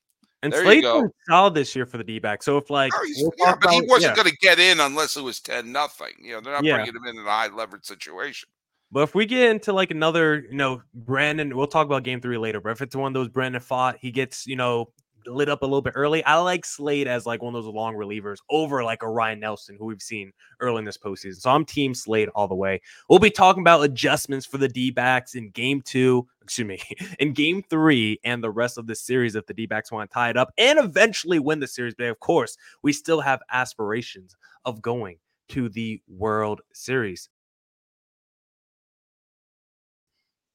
And 0.44 0.52
there 0.52 0.64
Slade's 0.64 0.88
been 0.88 1.12
solid 1.30 1.54
this 1.54 1.76
year 1.76 1.86
for 1.86 1.98
the 1.98 2.04
D 2.04 2.20
back. 2.20 2.42
So 2.42 2.58
if 2.58 2.70
like 2.70 2.92
Oh, 2.96 3.32
yeah, 3.38 3.56
but 3.62 3.72
he 3.72 3.82
wasn't 3.82 4.16
yeah. 4.18 4.24
going 4.24 4.30
to 4.30 4.38
get 4.38 4.60
in 4.60 4.80
unless 4.80 5.16
it 5.16 5.22
was 5.22 5.40
ten 5.40 5.72
nothing. 5.72 6.14
You 6.20 6.34
know, 6.34 6.42
they're 6.42 6.54
not 6.54 6.64
Yeah. 6.64 6.78
bringing 6.78 6.96
him 6.96 7.06
in 7.06 7.18
in 7.20 7.26
a 7.26 7.30
high 7.30 7.48
leverage 7.48 7.86
situation. 7.86 8.50
But 8.92 9.04
if 9.04 9.16
we 9.16 9.26
get 9.26 9.50
into 9.52 9.72
like 9.72 9.92
another, 9.92 10.46
you 10.50 10.58
know, 10.58 10.82
Brandon, 10.94 11.56
we'll 11.56 11.68
talk 11.68 11.86
about 11.86 12.04
game 12.04 12.20
three 12.22 12.38
later. 12.38 12.60
But 12.60 12.72
if 12.72 12.82
it's 12.82 12.96
one 12.96 13.08
of 13.08 13.14
those 13.14 13.30
Brandon 13.30 13.62
Pfaadt, 13.62 13.98
he 14.02 14.12
gets, 14.12 14.46
you 14.46 14.56
know, 14.58 14.92
lit 15.26 15.50
up 15.50 15.62
a 15.62 15.66
little 15.66 15.82
bit 15.82 15.94
early. 15.96 16.24
I 16.24 16.38
like 16.38 16.66
Slade 16.66 17.08
as 17.08 17.26
like 17.26 17.42
one 17.42 17.56
of 17.56 17.64
those 17.64 17.74
long 17.74 17.96
relievers 17.96 18.38
over 18.50 18.84
like 18.84 19.04
a 19.04 19.10
Ryne 19.10 19.40
Nelson 19.40 19.76
who 19.78 19.86
we've 19.86 20.02
seen 20.02 20.32
early 20.60 20.80
in 20.80 20.86
this 20.86 20.98
postseason. 20.98 21.42
So 21.42 21.50
I'm 21.50 21.66
team 21.66 21.94
Slade 21.94 22.30
all 22.36 22.48
the 22.48 22.56
way. 22.56 22.82
We'll 23.10 23.20
be 23.20 23.32
talking 23.32 23.62
about 23.62 23.84
adjustments 23.84 24.46
for 24.46 24.58
the 24.58 24.68
D 24.68 24.92
backs 24.92 25.36
in 25.36 25.50
game 25.52 25.82
two, 25.82 26.28
excuse 26.42 26.68
me, 26.68 26.82
in 27.20 27.34
game 27.34 27.64
three 27.70 28.20
and 28.24 28.44
the 28.44 28.52
rest 28.52 28.78
of 28.78 28.88
the 28.88 28.96
series 28.96 29.36
if 29.36 29.46
the 29.46 29.54
D 29.54 29.66
backs 29.66 29.92
want 29.92 30.10
to 30.10 30.14
tie 30.14 30.30
it 30.30 30.38
up 30.38 30.52
and 30.58 30.80
eventually 30.80 31.40
win 31.40 31.60
the 31.60 31.68
series. 31.68 31.96
But 31.96 32.08
of 32.08 32.20
course, 32.20 32.58
we 32.82 32.94
still 32.94 33.22
have 33.22 33.42
aspirations 33.52 34.36
of 34.66 34.82
going 34.82 35.18
to 35.50 35.70
the 35.70 36.02
World 36.08 36.62
Series. 36.74 37.30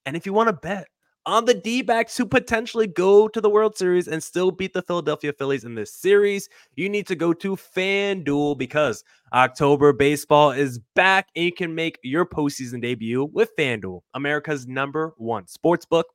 And 0.07 0.17
if 0.17 0.25
you 0.25 0.33
want 0.33 0.49
to 0.49 0.53
bet 0.53 0.87
on 1.27 1.45
the 1.45 1.55
D 1.55 1.83
backs 1.83 2.17
who 2.17 2.25
potentially 2.25 2.87
go 2.87 3.27
to 3.27 3.41
the 3.41 3.51
World 3.51 3.77
Series 3.77 4.07
and 4.07 4.23
still 4.23 4.53
beat 4.53 4.73
the 4.73 4.83
Philadelphia 4.83 5.33
Phillies 5.33 5.65
in 5.65 5.75
this 5.75 5.93
series, 5.93 6.49
you 6.77 6.89
need 6.89 7.07
to 7.09 7.17
go 7.17 7.33
to 7.33 7.57
FanDuel 7.57 8.57
because 8.57 9.03
October 9.33 9.93
baseball 9.93 10.53
is 10.53 10.79
back 10.95 11.29
and 11.35 11.45
you 11.45 11.53
can 11.53 11.75
make 11.75 11.99
your 12.05 12.25
postseason 12.25 12.81
debut 12.81 13.25
with 13.25 13.51
FanDuel, 13.59 14.03
America's 14.15 14.69
number 14.69 15.15
one 15.17 15.49
sports 15.49 15.85
book. 15.85 16.07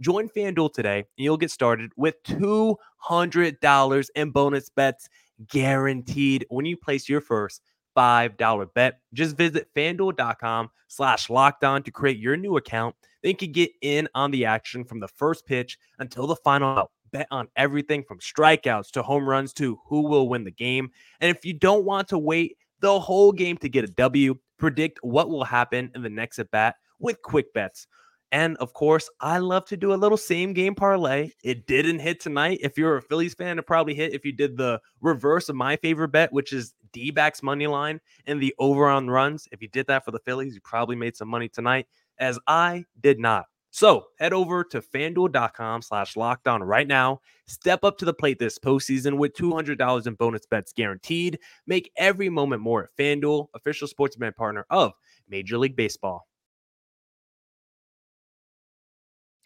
Join 0.00 0.28
FanDuel 0.28 0.72
today 0.72 0.98
and 0.98 1.04
you'll 1.24 1.36
get 1.36 1.50
started 1.50 1.90
with 1.96 2.22
$200 2.22 4.06
in 4.14 4.30
bonus 4.30 4.70
bets 4.70 5.08
guaranteed 5.48 6.46
when 6.48 6.64
you 6.64 6.76
place 6.76 7.08
your 7.08 7.20
first 7.20 7.60
$5 7.96 8.68
bet. 8.74 9.00
Just 9.12 9.36
visit 9.36 9.68
fanduel.com 9.74 10.70
slash 10.86 11.28
locked 11.28 11.64
on 11.64 11.82
to 11.82 11.90
create 11.90 12.18
your 12.18 12.36
new 12.36 12.56
account. 12.56 12.94
Then 13.22 13.30
you 13.30 13.36
can 13.36 13.52
get 13.52 13.70
in 13.82 14.08
on 14.14 14.30
the 14.30 14.44
action 14.44 14.84
from 14.84 15.00
the 15.00 15.08
first 15.08 15.46
pitch 15.46 15.78
until 15.98 16.26
the 16.26 16.36
final 16.36 16.78
out. 16.78 16.90
Bet 17.12 17.26
on 17.32 17.48
everything 17.56 18.04
from 18.04 18.20
strikeouts 18.20 18.92
to 18.92 19.02
home 19.02 19.28
runs 19.28 19.52
to 19.54 19.80
who 19.86 20.02
will 20.02 20.28
win 20.28 20.44
the 20.44 20.52
game. 20.52 20.90
And 21.20 21.28
if 21.36 21.44
you 21.44 21.52
don't 21.52 21.84
want 21.84 22.06
to 22.08 22.18
wait 22.18 22.56
the 22.78 23.00
whole 23.00 23.32
game 23.32 23.56
to 23.58 23.68
get 23.68 23.82
a 23.82 23.88
W, 23.88 24.36
predict 24.58 25.00
what 25.02 25.28
will 25.28 25.42
happen 25.42 25.90
in 25.96 26.02
the 26.02 26.08
next 26.08 26.38
at 26.38 26.52
bat 26.52 26.76
with 27.00 27.20
quick 27.22 27.52
bets. 27.52 27.88
And 28.32 28.56
of 28.58 28.72
course, 28.74 29.10
I 29.20 29.38
love 29.38 29.64
to 29.66 29.76
do 29.76 29.92
a 29.92 29.96
little 29.96 30.16
same 30.16 30.52
game 30.52 30.76
parlay. 30.76 31.32
It 31.42 31.66
didn't 31.66 31.98
hit 31.98 32.20
tonight. 32.20 32.60
If 32.62 32.78
you're 32.78 32.98
a 32.98 33.02
Phillies 33.02 33.34
fan, 33.34 33.58
it 33.58 33.66
probably 33.66 33.94
hit 33.94 34.14
if 34.14 34.24
you 34.24 34.30
did 34.30 34.56
the 34.56 34.80
reverse 35.00 35.48
of 35.48 35.56
my 35.56 35.74
favorite 35.76 36.12
bet, 36.12 36.32
which 36.32 36.52
is 36.52 36.74
D 36.92 37.10
backs 37.10 37.42
money 37.42 37.66
line 37.66 38.00
and 38.26 38.40
the 38.40 38.54
over 38.60 38.86
on 38.86 39.10
runs. 39.10 39.48
If 39.50 39.62
you 39.62 39.68
did 39.68 39.88
that 39.88 40.04
for 40.04 40.12
the 40.12 40.20
Phillies, 40.20 40.54
you 40.54 40.60
probably 40.60 40.94
made 40.94 41.16
some 41.16 41.28
money 41.28 41.48
tonight, 41.48 41.88
as 42.20 42.38
I 42.46 42.84
did 43.00 43.18
not. 43.18 43.46
So 43.72 44.06
head 44.18 44.32
over 44.32 44.64
to 44.64 44.80
fanduel.com 44.80 45.82
slash 45.82 46.16
locked 46.16 46.48
on 46.48 46.62
right 46.62 46.86
now. 46.86 47.20
Step 47.46 47.84
up 47.84 47.98
to 47.98 48.04
the 48.04 48.14
plate 48.14 48.38
this 48.38 48.58
postseason 48.58 49.16
with 49.16 49.34
$200 49.34 50.06
in 50.06 50.14
bonus 50.14 50.46
bets 50.46 50.72
guaranteed. 50.72 51.38
Make 51.66 51.90
every 51.96 52.28
moment 52.28 52.62
more 52.62 52.84
at 52.84 52.90
FanDuel, 52.98 53.46
official 53.54 53.88
sports 53.88 54.16
betting 54.16 54.34
partner 54.34 54.66
of 54.70 54.92
Major 55.28 55.56
League 55.56 55.76
Baseball. 55.76 56.26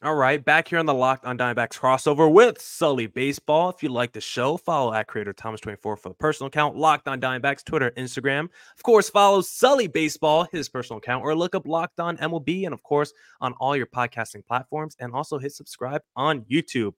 All 0.05 0.15
right, 0.17 0.45
back 0.45 0.69
here 0.69 0.79
on 0.79 0.85
the 0.85 0.93
Locked 0.93 1.25
on 1.25 1.39
Diamondbacks 1.39 1.79
crossover 1.79 2.31
with 2.31 2.61
Sully 2.61 3.07
Baseball. 3.07 3.71
If 3.71 3.83
you 3.83 3.89
like 3.89 4.13
the 4.13 4.21
show, 4.21 4.59
follow 4.59 4.93
at 4.93 5.07
Creator 5.07 5.33
Thomas24 5.33 5.79
for 5.81 5.97
the 6.11 6.15
personal 6.15 6.49
account, 6.49 6.77
Locked 6.77 7.09
on 7.09 7.23
Diamondbacks, 7.23 7.65
Twitter, 7.65 7.91
Instagram. 7.97 8.51
Of 8.77 8.83
course, 8.83 9.09
follow 9.09 9.41
Sully 9.41 9.87
Baseball, 9.87 10.47
his 10.53 10.69
personal 10.69 10.99
account, 10.99 11.25
or 11.25 11.35
look 11.35 11.55
up 11.55 11.67
Locked 11.67 12.01
on 12.01 12.19
MLB, 12.19 12.67
and 12.67 12.75
of 12.75 12.83
course, 12.83 13.15
on 13.41 13.55
all 13.55 13.75
your 13.75 13.87
podcasting 13.87 14.45
platforms, 14.45 14.95
and 15.01 15.15
also 15.15 15.39
hit 15.39 15.53
subscribe 15.53 16.03
on 16.17 16.43
YouTube. 16.53 16.93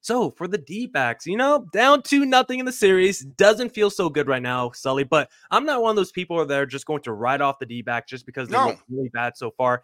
So 0.00 0.30
for 0.30 0.48
the 0.48 0.56
D 0.56 0.86
backs, 0.86 1.26
you 1.26 1.36
know, 1.36 1.66
down 1.74 2.00
to 2.04 2.24
nothing 2.24 2.58
in 2.58 2.64
the 2.64 2.72
series 2.72 3.20
doesn't 3.20 3.74
feel 3.74 3.90
so 3.90 4.08
good 4.08 4.28
right 4.28 4.40
now, 4.40 4.70
Sully. 4.70 5.04
But 5.04 5.30
I'm 5.50 5.66
not 5.66 5.82
one 5.82 5.90
of 5.90 5.96
those 5.96 6.12
people 6.12 6.46
that 6.46 6.58
are 6.58 6.64
just 6.64 6.86
going 6.86 7.02
to 7.02 7.12
write 7.12 7.42
off 7.42 7.58
the 7.58 7.66
D 7.66 7.82
back 7.82 8.08
just 8.08 8.24
because 8.24 8.48
they 8.48 8.56
No. 8.56 8.68
look 8.68 8.78
really 8.88 9.10
bad 9.10 9.36
so 9.36 9.50
far 9.50 9.82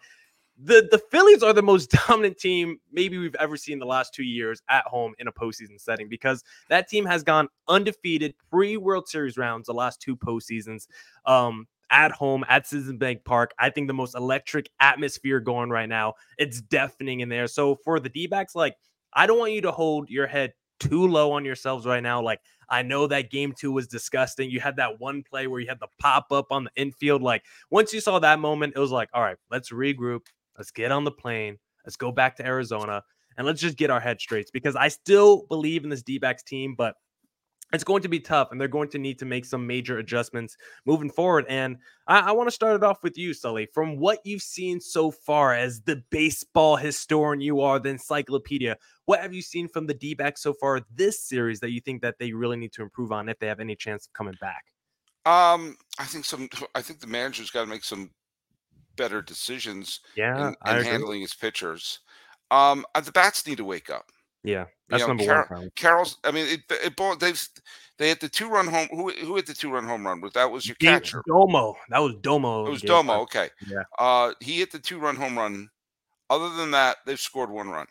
the 0.61 0.87
the 0.91 0.99
Phillies 0.99 1.43
are 1.43 1.53
the 1.53 1.61
most 1.61 1.91
dominant 2.07 2.37
team 2.37 2.77
maybe 2.91 3.17
we've 3.17 3.35
ever 3.35 3.57
seen 3.57 3.79
the 3.79 3.85
last 3.85 4.13
two 4.13 4.23
years 4.23 4.61
at 4.69 4.85
home 4.85 5.13
in 5.19 5.27
a 5.27 5.31
postseason 5.31 5.79
setting 5.79 6.07
because 6.09 6.43
that 6.69 6.87
team 6.87 7.05
has 7.05 7.23
gone 7.23 7.47
undefeated 7.67 8.35
pre 8.49 8.77
World 8.77 9.07
Series 9.07 9.37
rounds 9.37 9.67
the 9.67 9.73
last 9.73 10.01
two 10.01 10.15
postseasons. 10.15 10.87
Um, 11.25 11.67
at 11.89 12.11
home 12.11 12.43
at 12.49 12.65
Citizens 12.65 12.97
Bank 12.97 13.23
Park, 13.23 13.53
I 13.59 13.69
think 13.69 13.87
the 13.87 13.93
most 13.93 14.15
electric 14.15 14.67
atmosphere 14.79 15.39
going 15.39 15.69
right 15.69 15.87
now. 15.87 16.15
It's 16.39 16.59
deafening 16.59 17.19
in 17.19 17.29
there. 17.29 17.45
So 17.45 17.75
for 17.75 17.99
the 17.99 18.09
D 18.09 18.25
backs, 18.25 18.55
like 18.55 18.75
I 19.13 19.27
don't 19.27 19.37
want 19.37 19.51
you 19.51 19.61
to 19.61 19.71
hold 19.71 20.09
your 20.09 20.25
head 20.25 20.53
too 20.79 21.07
low 21.07 21.31
on 21.33 21.45
yourselves 21.45 21.85
right 21.85 22.01
now. 22.01 22.21
Like 22.21 22.39
I 22.69 22.81
know 22.81 23.05
that 23.07 23.29
game 23.29 23.53
two 23.55 23.71
was 23.71 23.87
disgusting. 23.87 24.49
You 24.49 24.59
had 24.59 24.77
that 24.77 24.99
one 24.99 25.23
play 25.23 25.45
where 25.45 25.59
you 25.59 25.67
had 25.67 25.79
the 25.79 25.87
pop 25.99 26.31
up 26.31 26.47
on 26.51 26.63
the 26.63 26.71
infield. 26.75 27.21
Like 27.21 27.43
once 27.69 27.93
you 27.93 28.01
saw 28.01 28.17
that 28.19 28.39
moment, 28.39 28.73
it 28.75 28.79
was 28.79 28.91
like, 28.91 29.09
all 29.13 29.21
right, 29.21 29.37
let's 29.51 29.71
regroup. 29.71 30.21
Let's 30.57 30.71
get 30.71 30.91
on 30.91 31.03
the 31.03 31.11
plane. 31.11 31.57
Let's 31.85 31.95
go 31.95 32.11
back 32.11 32.35
to 32.37 32.45
Arizona 32.45 33.03
and 33.37 33.45
let's 33.47 33.61
just 33.61 33.77
get 33.77 33.89
our 33.89 33.99
head 33.99 34.19
straight 34.21 34.49
because 34.53 34.75
I 34.75 34.87
still 34.87 35.45
believe 35.49 35.83
in 35.83 35.89
this 35.89 36.03
D 36.03 36.17
backs 36.17 36.43
team, 36.43 36.75
but 36.75 36.95
it's 37.73 37.83
going 37.83 38.03
to 38.03 38.07
be 38.07 38.19
tough 38.19 38.51
and 38.51 38.61
they're 38.61 38.67
going 38.67 38.89
to 38.89 38.99
need 38.99 39.17
to 39.19 39.25
make 39.25 39.45
some 39.45 39.65
major 39.65 39.97
adjustments 39.97 40.55
moving 40.85 41.09
forward. 41.09 41.45
And 41.49 41.77
I, 42.07 42.19
I 42.19 42.31
want 42.31 42.47
to 42.47 42.51
start 42.51 42.75
it 42.75 42.83
off 42.83 43.01
with 43.01 43.17
you, 43.17 43.33
Sully. 43.33 43.67
From 43.73 43.97
what 43.97 44.19
you've 44.23 44.43
seen 44.43 44.79
so 44.79 45.09
far 45.09 45.55
as 45.55 45.81
the 45.81 46.03
baseball 46.11 46.75
historian 46.75 47.41
you 47.41 47.61
are, 47.61 47.79
the 47.79 47.89
encyclopedia, 47.89 48.77
what 49.05 49.21
have 49.21 49.33
you 49.33 49.41
seen 49.41 49.67
from 49.67 49.87
the 49.87 49.93
D 49.95 50.13
backs 50.13 50.43
so 50.43 50.53
far 50.53 50.81
this 50.93 51.19
series 51.23 51.59
that 51.61 51.71
you 51.71 51.81
think 51.81 52.03
that 52.03 52.19
they 52.19 52.31
really 52.31 52.57
need 52.57 52.73
to 52.73 52.83
improve 52.83 53.11
on 53.11 53.27
if 53.27 53.39
they 53.39 53.47
have 53.47 53.59
any 53.59 53.75
chance 53.75 54.05
of 54.05 54.13
coming 54.13 54.35
back? 54.39 54.65
Um, 55.25 55.77
I 55.97 56.03
think 56.03 56.25
some. 56.25 56.49
I 56.75 56.81
think 56.81 56.99
the 56.99 57.07
manager's 57.07 57.49
got 57.49 57.61
to 57.61 57.67
make 57.67 57.85
some 57.85 58.11
better 58.95 59.21
decisions 59.21 59.99
Yeah, 60.15 60.49
in, 60.49 60.77
in 60.77 60.83
handling 60.83 61.21
his 61.21 61.33
pitchers. 61.33 61.99
Um, 62.51 62.85
uh, 62.93 63.01
the 63.01 63.11
bats 63.11 63.47
need 63.47 63.57
to 63.57 63.65
wake 63.65 63.89
up. 63.89 64.05
Yeah, 64.43 64.65
that's 64.89 65.01
know, 65.01 65.07
number 65.07 65.23
Carol- 65.23 65.45
one. 65.49 65.71
Carroll's. 65.75 66.17
I 66.23 66.31
mean, 66.31 66.45
it. 66.47 66.61
it 66.69 67.19
they've 67.19 67.47
they 67.97 68.09
hit 68.09 68.19
the 68.19 68.29
two 68.29 68.49
run 68.49 68.67
home. 68.67 68.87
Who 68.91 69.09
who 69.09 69.35
hit 69.37 69.45
the 69.45 69.53
two 69.53 69.71
run 69.71 69.85
home 69.85 70.05
run? 70.05 70.19
Was 70.19 70.33
that 70.33 70.51
was 70.51 70.67
your 70.67 70.75
Dave 70.79 71.01
catcher? 71.01 71.23
Domo. 71.27 71.75
That 71.89 71.99
was 71.99 72.15
Domo. 72.21 72.65
It 72.67 72.71
was 72.71 72.81
Domo. 72.81 73.13
five. 73.13 73.21
Okay. 73.21 73.49
Yeah. 73.67 73.83
Uh, 73.97 74.33
he 74.41 74.59
hit 74.59 74.71
the 74.71 74.79
two 74.79 74.99
run 74.99 75.15
home 75.15 75.37
run. 75.37 75.69
Other 76.29 76.49
than 76.55 76.71
that, 76.71 76.97
they've 77.05 77.19
scored 77.19 77.51
one 77.51 77.69
run. 77.69 77.85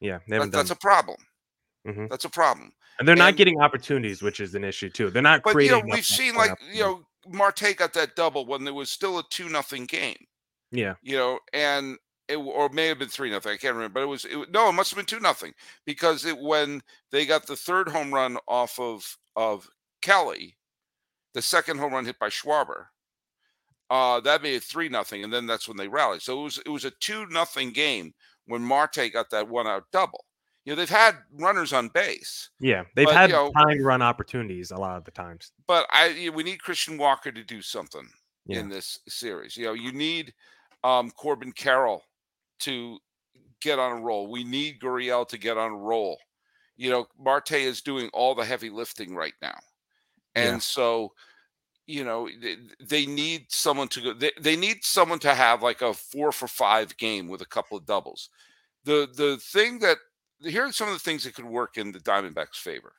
Yeah, 0.00 0.18
they 0.28 0.38
That, 0.38 0.44
done. 0.44 0.50
that's 0.50 0.70
a 0.70 0.76
problem. 0.76 1.18
Mm-hmm. 1.86 2.06
That's 2.10 2.24
a 2.24 2.30
problem. 2.30 2.72
And 2.98 3.06
they're 3.06 3.12
and, 3.12 3.18
not 3.18 3.36
getting 3.36 3.60
opportunities, 3.60 4.22
which 4.22 4.40
is 4.40 4.54
an 4.54 4.64
issue 4.64 4.90
too. 4.90 5.10
They're 5.10 5.22
not 5.22 5.42
but, 5.42 5.52
creating. 5.52 5.78
You 5.78 5.84
know, 5.84 5.94
we've 5.94 6.06
seen 6.06 6.34
like 6.34 6.58
you 6.72 6.82
know 6.82 7.02
Marte 7.28 7.76
got 7.76 7.92
that 7.94 8.16
double 8.16 8.46
when 8.46 8.64
there 8.64 8.74
was 8.74 8.90
still 8.90 9.18
a 9.18 9.22
two 9.30 9.48
nothing 9.48 9.86
game. 9.86 10.16
Yeah. 10.72 10.94
You 11.02 11.16
know, 11.16 11.38
and 11.52 11.98
it 12.28 12.36
or 12.36 12.66
it 12.66 12.72
may 12.72 12.86
have 12.86 12.98
been 12.98 13.08
three 13.08 13.30
nothing. 13.30 13.52
I 13.52 13.56
can't 13.56 13.74
remember, 13.74 14.00
but 14.00 14.02
it 14.04 14.08
was 14.08 14.24
it, 14.24 14.50
no, 14.50 14.68
it 14.68 14.72
must 14.72 14.90
have 14.90 14.96
been 14.96 15.06
two 15.06 15.20
nothing 15.20 15.52
because 15.84 16.24
it 16.24 16.38
when 16.38 16.82
they 17.10 17.26
got 17.26 17.46
the 17.46 17.56
third 17.56 17.88
home 17.88 18.12
run 18.12 18.38
off 18.48 18.78
of 18.80 19.18
of 19.36 19.68
Kelly, 20.00 20.56
the 21.34 21.42
second 21.42 21.78
home 21.78 21.92
run 21.92 22.06
hit 22.06 22.18
by 22.18 22.28
Schwarber. 22.28 22.86
Uh, 23.90 24.20
that 24.20 24.42
made 24.42 24.54
it 24.54 24.62
three 24.62 24.88
nothing, 24.88 25.22
and 25.22 25.32
then 25.32 25.46
that's 25.46 25.68
when 25.68 25.76
they 25.76 25.88
rallied. 25.88 26.22
So 26.22 26.40
it 26.40 26.44
was 26.44 26.58
it 26.64 26.70
was 26.70 26.84
a 26.84 26.92
two 27.00 27.26
nothing 27.26 27.72
game 27.72 28.14
when 28.46 28.62
Marte 28.62 29.12
got 29.12 29.30
that 29.30 29.48
one 29.48 29.66
out 29.66 29.84
double. 29.92 30.24
You 30.64 30.72
know, 30.72 30.76
they've 30.76 30.88
had 30.88 31.16
runners 31.32 31.72
on 31.72 31.88
base. 31.88 32.50
Yeah, 32.60 32.84
they've 32.94 33.06
but, 33.06 33.14
had 33.14 33.30
you 33.30 33.36
know, 33.36 33.50
time 33.50 33.82
run 33.82 34.00
opportunities 34.00 34.70
a 34.70 34.76
lot 34.76 34.96
of 34.96 35.04
the 35.04 35.10
times. 35.10 35.52
But 35.66 35.86
I, 35.90 36.30
we 36.32 36.44
need 36.44 36.62
Christian 36.62 36.96
Walker 36.96 37.32
to 37.32 37.42
do 37.42 37.60
something 37.60 38.08
yeah. 38.46 38.60
in 38.60 38.68
this 38.68 39.00
series. 39.08 39.56
You 39.56 39.66
know, 39.66 39.72
you 39.72 39.92
need 39.92 40.32
um, 40.84 41.10
Corbin 41.10 41.52
Carroll 41.52 42.02
to 42.60 42.98
get 43.60 43.78
on 43.78 43.92
a 43.92 44.00
roll. 44.00 44.30
We 44.30 44.44
need 44.44 44.80
Gurriel 44.80 45.26
to 45.28 45.38
get 45.38 45.56
on 45.56 45.70
a 45.72 45.76
roll. 45.76 46.18
You 46.76 46.90
know, 46.90 47.06
Marte 47.18 47.52
is 47.52 47.80
doing 47.80 48.10
all 48.12 48.34
the 48.34 48.44
heavy 48.44 48.70
lifting 48.70 49.14
right 49.14 49.34
now. 49.40 49.58
And 50.34 50.54
yeah. 50.54 50.58
so, 50.58 51.12
you 51.86 52.04
know, 52.04 52.28
they, 52.40 52.56
they, 52.80 53.06
need 53.06 53.46
someone 53.50 53.88
to 53.88 54.00
go. 54.00 54.14
They, 54.14 54.30
they 54.40 54.56
need 54.56 54.78
someone 54.82 55.18
to 55.20 55.34
have 55.34 55.62
like 55.62 55.82
a 55.82 55.92
four 55.92 56.32
for 56.32 56.48
five 56.48 56.96
game 56.96 57.28
with 57.28 57.42
a 57.42 57.46
couple 57.46 57.76
of 57.76 57.86
doubles. 57.86 58.30
The 58.84 59.08
the 59.14 59.36
thing 59.36 59.78
that 59.80 59.98
here 60.40 60.64
are 60.64 60.72
some 60.72 60.88
of 60.88 60.94
the 60.94 61.00
things 61.00 61.24
that 61.24 61.34
could 61.34 61.44
work 61.44 61.76
in 61.76 61.92
the 61.92 62.00
Diamondbacks' 62.00 62.56
favor. 62.56 62.94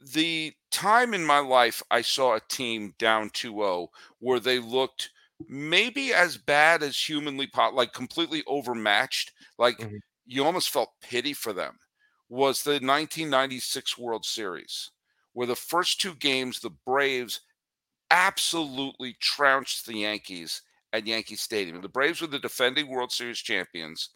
The 0.00 0.52
time 0.70 1.12
in 1.12 1.24
my 1.24 1.40
life 1.40 1.82
I 1.90 2.00
saw 2.00 2.36
a 2.36 2.40
team 2.48 2.94
down 2.98 3.30
2-0 3.30 3.88
where 4.18 4.40
they 4.40 4.58
looked 4.58 5.10
maybe 5.46 6.12
as 6.12 6.36
bad 6.36 6.82
as 6.82 6.98
humanly 6.98 7.46
pot, 7.46 7.74
like 7.74 7.92
completely 7.92 8.42
overmatched, 8.46 9.32
like 9.58 9.78
mm-hmm. 9.78 9.96
you 10.26 10.44
almost 10.44 10.70
felt 10.70 10.90
pity 11.02 11.32
for 11.32 11.52
them, 11.52 11.78
was 12.28 12.62
the 12.62 12.72
1996 12.72 13.98
World 13.98 14.24
Series, 14.24 14.90
where 15.32 15.46
the 15.46 15.54
first 15.54 16.00
two 16.00 16.14
games, 16.14 16.60
the 16.60 16.70
Braves 16.84 17.40
absolutely 18.10 19.14
trounced 19.20 19.86
the 19.86 19.98
Yankees 19.98 20.62
at 20.92 21.06
Yankee 21.06 21.36
Stadium. 21.36 21.80
The 21.80 21.88
Braves 21.88 22.20
were 22.20 22.26
the 22.26 22.38
defending 22.38 22.88
World 22.88 23.12
Series 23.12 23.38
champions. 23.38 24.10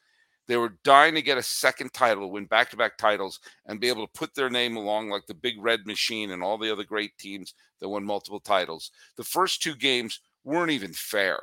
They 0.49 0.57
were 0.57 0.77
dying 0.83 1.15
to 1.15 1.23
get 1.23 1.39
a 1.39 1.43
second 1.43 1.93
title, 1.93 2.31
win 2.31 2.47
back 2.47 2.71
to 2.71 2.77
back 2.77 2.99
titles, 2.99 3.39
and 3.67 3.81
be 3.81 3.89
able 3.89 4.07
to 4.07 4.19
put 4.19 4.35
their 4.35 4.51
name 4.51 4.77
along 4.77 5.09
like 5.09 5.27
the 5.27 5.35
Big 5.35 5.55
Red 5.61 5.87
Machine 5.87 6.33
and 6.33 6.43
all 6.43 6.59
the 6.59 6.73
other 6.73 6.85
great 6.85 7.17
teams 7.17 7.55
that 7.81 7.89
won 7.89 8.05
multiple 8.05 8.41
titles. 8.41 8.91
The 9.17 9.25
first 9.25 9.63
two 9.63 9.77
games 9.77 10.21
weren't 10.45 10.71
even 10.71 10.93
fair. 10.93 11.41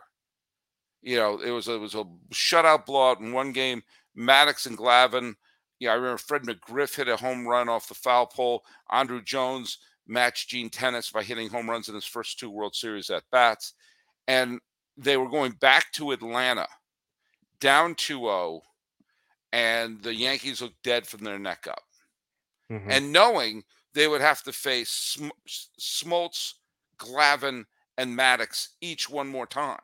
You 1.01 1.17
know, 1.17 1.39
it 1.39 1.51
was 1.51 1.67
a, 1.67 1.75
it 1.75 1.79
was 1.79 1.95
a 1.95 2.03
shutout 2.33 2.85
blowout 2.85 3.21
in 3.21 3.31
one 3.31 3.51
game. 3.51 3.83
Maddux 4.17 4.65
and 4.65 4.77
Glavine. 4.77 5.35
Yeah, 5.79 5.91
I 5.91 5.95
remember 5.95 6.17
Fred 6.17 6.43
McGriff 6.43 6.95
hit 6.95 7.07
a 7.07 7.15
home 7.15 7.47
run 7.47 7.69
off 7.69 7.87
the 7.87 7.95
foul 7.95 8.25
pole. 8.25 8.63
Andruw 8.91 9.23
Jones 9.23 9.77
matched 10.07 10.49
Gene 10.49 10.69
Tenace 10.69 11.11
by 11.11 11.23
hitting 11.23 11.49
home 11.49 11.69
runs 11.69 11.87
in 11.87 11.95
his 11.95 12.05
first 12.05 12.37
two 12.37 12.49
World 12.49 12.75
Series 12.75 13.09
at 13.09 13.23
bats. 13.31 13.73
And 14.27 14.59
they 14.97 15.15
were 15.15 15.29
going 15.29 15.53
back 15.53 15.91
to 15.93 16.11
Atlanta, 16.11 16.67
down 17.61 17.95
2 17.95 18.19
0, 18.19 18.61
and 19.53 20.01
the 20.01 20.13
Yankees 20.13 20.61
looked 20.61 20.83
dead 20.83 21.07
from 21.07 21.23
their 21.23 21.39
neck 21.39 21.65
up. 21.69 21.83
Mm-hmm. 22.71 22.91
And 22.91 23.13
knowing 23.13 23.63
they 23.93 24.07
would 24.07 24.21
have 24.21 24.43
to 24.43 24.51
face 24.51 24.89
Sm- 24.89 25.29
Smoltz, 25.79 26.53
Glavine, 26.99 27.65
and 27.99 28.17
Maddux 28.17 28.69
each 28.81 29.09
one 29.09 29.27
more 29.27 29.45
time. 29.45 29.77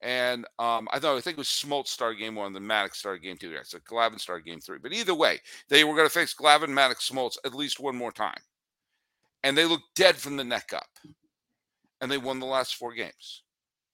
And 0.00 0.46
um, 0.58 0.88
I 0.92 0.98
thought 0.98 1.16
I 1.16 1.20
think 1.20 1.36
it 1.36 1.38
was 1.38 1.48
Smoltz 1.48 1.88
start 1.88 2.18
game 2.18 2.34
one, 2.34 2.52
the 2.52 2.58
Maddux 2.58 2.96
start 2.96 3.22
game 3.22 3.36
two. 3.36 3.54
So 3.62 3.78
Glavine 3.78 4.18
start 4.18 4.44
game 4.44 4.60
three. 4.60 4.78
But 4.82 4.92
either 4.92 5.14
way, 5.14 5.40
they 5.68 5.84
were 5.84 5.94
going 5.94 6.06
to 6.06 6.12
face 6.12 6.34
Glavine, 6.34 6.70
Maddox, 6.70 7.08
Smoltz 7.08 7.36
at 7.44 7.54
least 7.54 7.80
one 7.80 7.96
more 7.96 8.12
time. 8.12 8.40
And 9.42 9.56
they 9.56 9.66
looked 9.66 9.94
dead 9.94 10.16
from 10.16 10.36
the 10.36 10.44
neck 10.44 10.72
up. 10.74 10.88
And 12.00 12.10
they 12.10 12.18
won 12.18 12.40
the 12.40 12.46
last 12.46 12.76
four 12.76 12.92
games. 12.92 13.42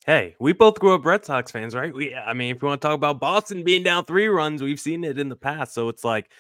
Hey, 0.07 0.35
we 0.41 0.53
both 0.53 0.79
grew 0.79 0.95
up 0.95 1.05
Red 1.05 1.25
Sox 1.25 1.51
fans, 1.51 1.75
right? 1.75 1.95
We, 1.95 2.15
I 2.15 2.33
mean, 2.33 2.55
if 2.55 2.63
you 2.63 2.69
want 2.69 2.81
to 2.81 2.89
talk 2.89 2.95
about 2.95 3.21
Boston 3.21 3.65
being 3.65 3.83
down 3.83 4.05
three 4.05 4.29
runs, 4.29 4.63
we've 4.63 4.81
seen 4.81 5.05
it 5.05 5.19
in 5.19 5.29
the 5.29 5.37
past. 5.37 5.75
So 5.75 5.89
it's 5.89 6.05
like 6.05 6.31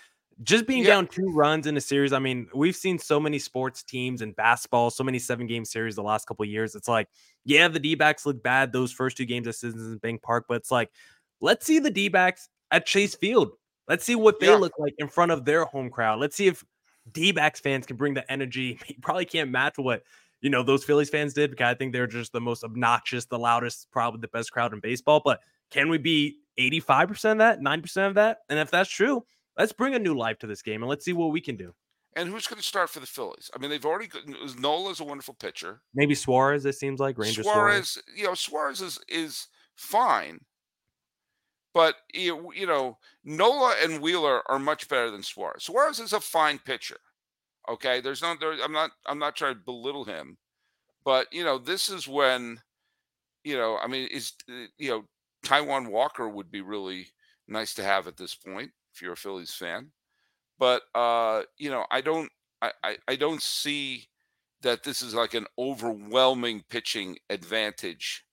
just 0.42 0.66
being 0.66 0.82
yeah. 0.82 0.90
down 0.90 1.06
two 1.06 1.30
runs 1.34 1.66
in 1.66 1.76
a 1.76 1.80
series. 1.80 2.12
I 2.12 2.18
mean, 2.18 2.48
we've 2.54 2.76
seen 2.76 2.98
so 2.98 3.20
many 3.20 3.38
sports 3.38 3.82
teams 3.82 4.22
and 4.22 4.34
basketball, 4.34 4.90
so 4.90 5.04
many 5.04 5.18
seven 5.18 5.46
game 5.46 5.64
series 5.64 5.96
the 5.96 6.02
last 6.02 6.26
couple 6.26 6.44
years. 6.46 6.74
It's 6.74 6.88
like, 6.88 7.08
yeah, 7.44 7.68
the 7.68 7.78
D 7.78 7.94
backs 7.94 8.24
look 8.24 8.42
bad 8.42 8.72
those 8.72 8.92
first 8.92 9.16
two 9.16 9.26
games 9.26 9.46
at 9.46 9.54
Citizens 9.54 9.98
Bank 9.98 10.22
Park, 10.22 10.46
but 10.48 10.54
it's 10.54 10.70
like, 10.70 10.90
let's 11.40 11.66
see 11.66 11.78
the 11.78 11.90
D 11.90 12.08
backs 12.08 12.48
at 12.70 12.86
Chase 12.86 13.14
Field. 13.14 13.52
Let's 13.86 14.04
see 14.04 14.14
what 14.14 14.40
they 14.40 14.46
yeah. 14.46 14.56
look 14.56 14.78
like 14.78 14.94
in 14.98 15.08
front 15.08 15.32
of 15.32 15.44
their 15.44 15.64
home 15.64 15.90
crowd. 15.90 16.20
Let's 16.20 16.36
see 16.36 16.46
if 16.46 16.64
D 17.12 17.32
backs 17.32 17.60
fans 17.60 17.86
can 17.86 17.96
bring 17.96 18.14
the 18.14 18.30
energy. 18.30 18.78
You 18.88 18.96
probably 19.02 19.26
can't 19.26 19.50
match 19.50 19.76
what 19.76 20.02
you 20.40 20.48
know 20.48 20.62
those 20.62 20.84
Phillies 20.84 21.10
fans 21.10 21.34
did 21.34 21.50
because 21.50 21.70
I 21.70 21.74
think 21.74 21.92
they're 21.92 22.06
just 22.06 22.32
the 22.32 22.40
most 22.40 22.64
obnoxious, 22.64 23.26
the 23.26 23.38
loudest, 23.38 23.88
probably 23.90 24.20
the 24.20 24.28
best 24.28 24.52
crowd 24.52 24.72
in 24.72 24.80
baseball. 24.80 25.20
But 25.22 25.40
can 25.70 25.90
we 25.90 25.98
be 25.98 26.38
85% 26.58 27.32
of 27.32 27.38
that, 27.38 27.60
9% 27.60 28.06
of 28.06 28.14
that? 28.14 28.38
And 28.48 28.58
if 28.58 28.70
that's 28.70 28.90
true, 28.90 29.24
let's 29.58 29.72
bring 29.72 29.94
a 29.94 29.98
new 29.98 30.16
life 30.16 30.38
to 30.38 30.46
this 30.46 30.62
game 30.62 30.82
and 30.82 30.90
let's 30.90 31.04
see 31.04 31.12
what 31.12 31.32
we 31.32 31.40
can 31.40 31.56
do. 31.56 31.74
And 32.16 32.28
who's 32.28 32.46
going 32.46 32.60
to 32.60 32.66
start 32.66 32.90
for 32.90 32.98
the 32.98 33.06
Phillies? 33.06 33.50
I 33.54 33.58
mean, 33.58 33.70
they've 33.70 33.84
already 33.86 34.08
Nola's 34.58 35.00
a 35.00 35.04
wonderful 35.04 35.34
pitcher. 35.34 35.80
Maybe 35.94 36.14
Suarez. 36.14 36.66
It 36.66 36.74
seems 36.74 36.98
like 36.98 37.16
Ranger 37.16 37.42
Suarez. 37.42 37.90
Suarez. 37.90 38.02
You 38.16 38.24
know, 38.24 38.34
Suarez 38.34 38.80
is 38.80 38.98
is 39.08 39.46
fine, 39.76 40.40
but 41.72 41.94
you, 42.12 42.52
you 42.52 42.66
know, 42.66 42.98
Nola 43.24 43.76
and 43.80 44.00
Wheeler 44.00 44.42
are 44.50 44.58
much 44.58 44.88
better 44.88 45.10
than 45.10 45.22
Suarez. 45.22 45.62
Suarez 45.62 46.00
is 46.00 46.12
a 46.12 46.20
fine 46.20 46.58
pitcher. 46.58 46.98
Okay, 47.68 48.00
there's 48.00 48.22
no. 48.22 48.34
There, 48.40 48.54
I'm 48.60 48.72
not. 48.72 48.90
I'm 49.06 49.20
not 49.20 49.36
trying 49.36 49.54
to 49.54 49.60
belittle 49.60 50.04
him, 50.04 50.36
but 51.04 51.28
you 51.32 51.44
know, 51.44 51.58
this 51.58 51.88
is 51.88 52.08
when, 52.08 52.60
you 53.44 53.56
know, 53.56 53.78
I 53.80 53.86
mean, 53.86 54.08
is 54.10 54.32
uh, 54.50 54.66
you 54.78 54.90
know, 54.90 55.04
Taijuan 55.44 55.90
Walker 55.90 56.28
would 56.28 56.50
be 56.50 56.60
really 56.60 57.06
nice 57.46 57.72
to 57.74 57.84
have 57.84 58.08
at 58.08 58.16
this 58.16 58.34
point 58.34 58.72
if 58.94 59.02
you're 59.02 59.12
a 59.12 59.16
Phillies 59.16 59.52
fan. 59.52 59.90
But 60.58 60.82
uh, 60.94 61.42
you 61.58 61.70
know, 61.70 61.86
I 61.90 62.00
don't 62.00 62.30
I, 62.62 62.72
I, 62.84 62.96
I 63.08 63.16
don't 63.16 63.42
see 63.42 64.08
that 64.62 64.82
this 64.82 65.00
is 65.00 65.14
like 65.14 65.34
an 65.34 65.46
overwhelming 65.58 66.64
pitching 66.68 67.16
advantage 67.30 68.24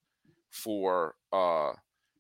for 0.49 1.15
uh 1.31 1.71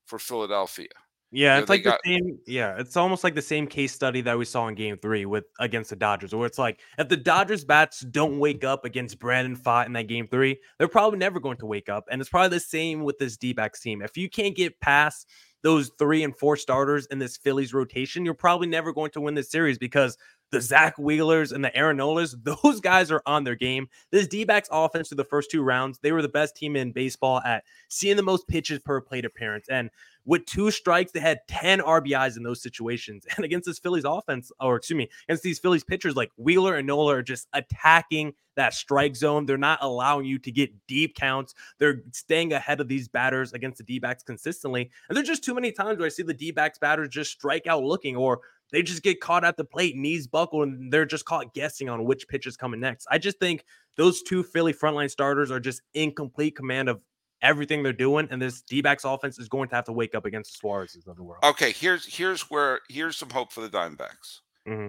for 0.05 0.19
Philadelphia. 0.19 0.87
Yeah, 1.29 1.55
you 1.55 1.57
know, 1.57 1.61
it's 1.61 1.69
like 1.69 1.83
got, 1.83 1.99
the 2.05 2.13
same. 2.13 2.39
Yeah, 2.47 2.77
it's 2.79 2.95
almost 2.95 3.25
like 3.25 3.35
the 3.35 3.41
same 3.41 3.67
case 3.67 3.91
study 3.91 4.21
that 4.21 4.37
we 4.37 4.45
saw 4.45 4.69
in 4.69 4.75
Game 4.75 4.97
Three 4.97 5.25
with 5.25 5.43
against 5.59 5.89
the 5.89 5.97
Dodgers, 5.97 6.33
where 6.33 6.47
it's 6.47 6.57
like 6.57 6.79
if 6.97 7.09
the 7.09 7.17
Dodgers 7.17 7.65
bats 7.65 7.99
don't 7.99 8.39
wake 8.39 8.63
up 8.63 8.85
against 8.85 9.19
Brandon 9.19 9.57
Pfaadt 9.57 9.87
in 9.87 9.93
that 9.93 10.07
Game 10.07 10.29
Three, 10.29 10.57
they're 10.79 10.87
probably 10.87 11.19
never 11.19 11.41
going 11.41 11.57
to 11.57 11.65
wake 11.65 11.89
up, 11.89 12.05
and 12.09 12.21
it's 12.21 12.29
probably 12.29 12.55
the 12.55 12.61
same 12.61 13.03
with 13.03 13.17
this 13.17 13.35
D-backs 13.35 13.81
team. 13.81 14.01
If 14.01 14.15
you 14.15 14.29
can't 14.29 14.55
get 14.55 14.79
past 14.79 15.27
those 15.63 15.91
three 15.97 16.23
and 16.23 16.35
four 16.37 16.55
starters 16.55 17.05
in 17.07 17.19
this 17.19 17.37
Phillies 17.37 17.73
rotation, 17.73 18.25
you're 18.25 18.33
probably 18.33 18.67
never 18.67 18.93
going 18.93 19.11
to 19.11 19.21
win 19.21 19.33
this 19.33 19.49
series 19.49 19.77
because 19.77 20.17
the 20.51 20.61
Zach 20.61 20.97
Wheelers 20.97 21.51
and 21.51 21.63
the 21.63 21.75
Aaron 21.75 21.97
Nolas, 21.97 22.35
those 22.63 22.79
guys 22.79 23.11
are 23.11 23.21
on 23.25 23.43
their 23.43 23.55
game. 23.55 23.89
This 24.11 24.27
D 24.27 24.43
backs 24.43 24.69
offense 24.71 25.09
through 25.09 25.17
the 25.17 25.23
first 25.23 25.51
two 25.51 25.61
rounds, 25.61 25.99
they 25.99 26.11
were 26.11 26.21
the 26.21 26.29
best 26.29 26.55
team 26.55 26.75
in 26.75 26.91
baseball 26.91 27.41
at 27.41 27.63
seeing 27.89 28.17
the 28.17 28.23
most 28.23 28.47
pitches 28.47 28.79
per 28.79 29.01
plate 29.01 29.25
appearance. 29.25 29.67
And 29.69 29.89
with 30.25 30.45
two 30.45 30.71
strikes, 30.71 31.13
they 31.13 31.21
had 31.21 31.39
10 31.47 31.79
RBIs 31.79 32.35
in 32.35 32.43
those 32.43 32.61
situations. 32.61 33.25
And 33.37 33.45
against 33.45 33.67
this 33.67 33.77
Phillies 33.79 34.03
offense, 34.03 34.51
or 34.59 34.77
excuse 34.77 34.97
me, 34.97 35.09
against 35.27 35.43
these 35.43 35.59
Phillies 35.59 35.83
pitchers 35.83 36.15
like 36.15 36.31
Wheeler 36.37 36.75
and 36.75 36.87
Nola 36.87 37.17
are 37.17 37.21
just 37.21 37.47
attacking 37.53 38.33
that 38.55 38.73
strike 38.73 39.15
zone. 39.15 39.45
They're 39.45 39.57
not 39.57 39.79
allowing 39.81 40.25
you 40.25 40.39
to 40.39 40.51
get 40.51 40.71
deep 40.87 41.15
counts. 41.15 41.53
They're 41.77 42.01
staying 42.11 42.51
ahead 42.51 42.81
of 42.81 42.87
these 42.87 43.07
batters 43.07 43.53
against 43.53 43.77
the 43.77 43.83
D 43.83 43.99
backs 43.99 44.23
consistently. 44.23 44.89
And 45.07 45.15
there's 45.15 45.27
just 45.27 45.43
too 45.43 45.53
many 45.53 45.71
times 45.71 45.99
where 45.99 46.07
I 46.07 46.09
see 46.09 46.23
the 46.23 46.33
D 46.33 46.51
backs 46.51 46.79
batters 46.79 47.09
just 47.09 47.31
strike 47.31 47.67
out 47.67 47.83
looking 47.83 48.15
or 48.17 48.41
they 48.71 48.81
just 48.81 49.03
get 49.03 49.21
caught 49.21 49.43
at 49.43 49.57
the 49.57 49.63
plate, 49.63 49.95
knees 49.95 50.27
buckle, 50.27 50.63
and 50.63 50.91
they're 50.91 51.05
just 51.05 51.25
caught 51.25 51.53
guessing 51.53 51.89
on 51.89 52.05
which 52.05 52.27
pitch 52.27 52.47
is 52.47 52.57
coming 52.57 52.79
next. 52.79 53.07
I 53.09 53.17
just 53.17 53.39
think 53.39 53.63
those 53.95 54.21
two 54.21 54.43
Philly 54.43 54.73
frontline 54.73 55.09
starters 55.09 55.51
are 55.51 55.59
just 55.59 55.81
in 55.93 56.11
complete 56.13 56.55
command 56.55 56.89
of 56.89 57.01
everything 57.41 57.83
they're 57.83 57.93
doing, 57.93 58.27
and 58.31 58.41
this 58.41 58.61
D-backs 58.61 59.05
offense 59.05 59.39
is 59.39 59.47
going 59.47 59.69
to 59.69 59.75
have 59.75 59.85
to 59.85 59.91
wake 59.91 60.15
up 60.15 60.25
against 60.25 60.53
the 60.53 60.57
Suarez's 60.57 61.07
of 61.07 61.15
the 61.15 61.23
world. 61.23 61.43
Okay, 61.43 61.71
here's 61.71 62.05
here's 62.05 62.41
where 62.43 62.81
here's 62.89 63.17
some 63.17 63.29
hope 63.29 63.51
for 63.51 63.61
the 63.61 63.69
Diamondbacks. 63.69 64.41
Mm-hmm. 64.67 64.87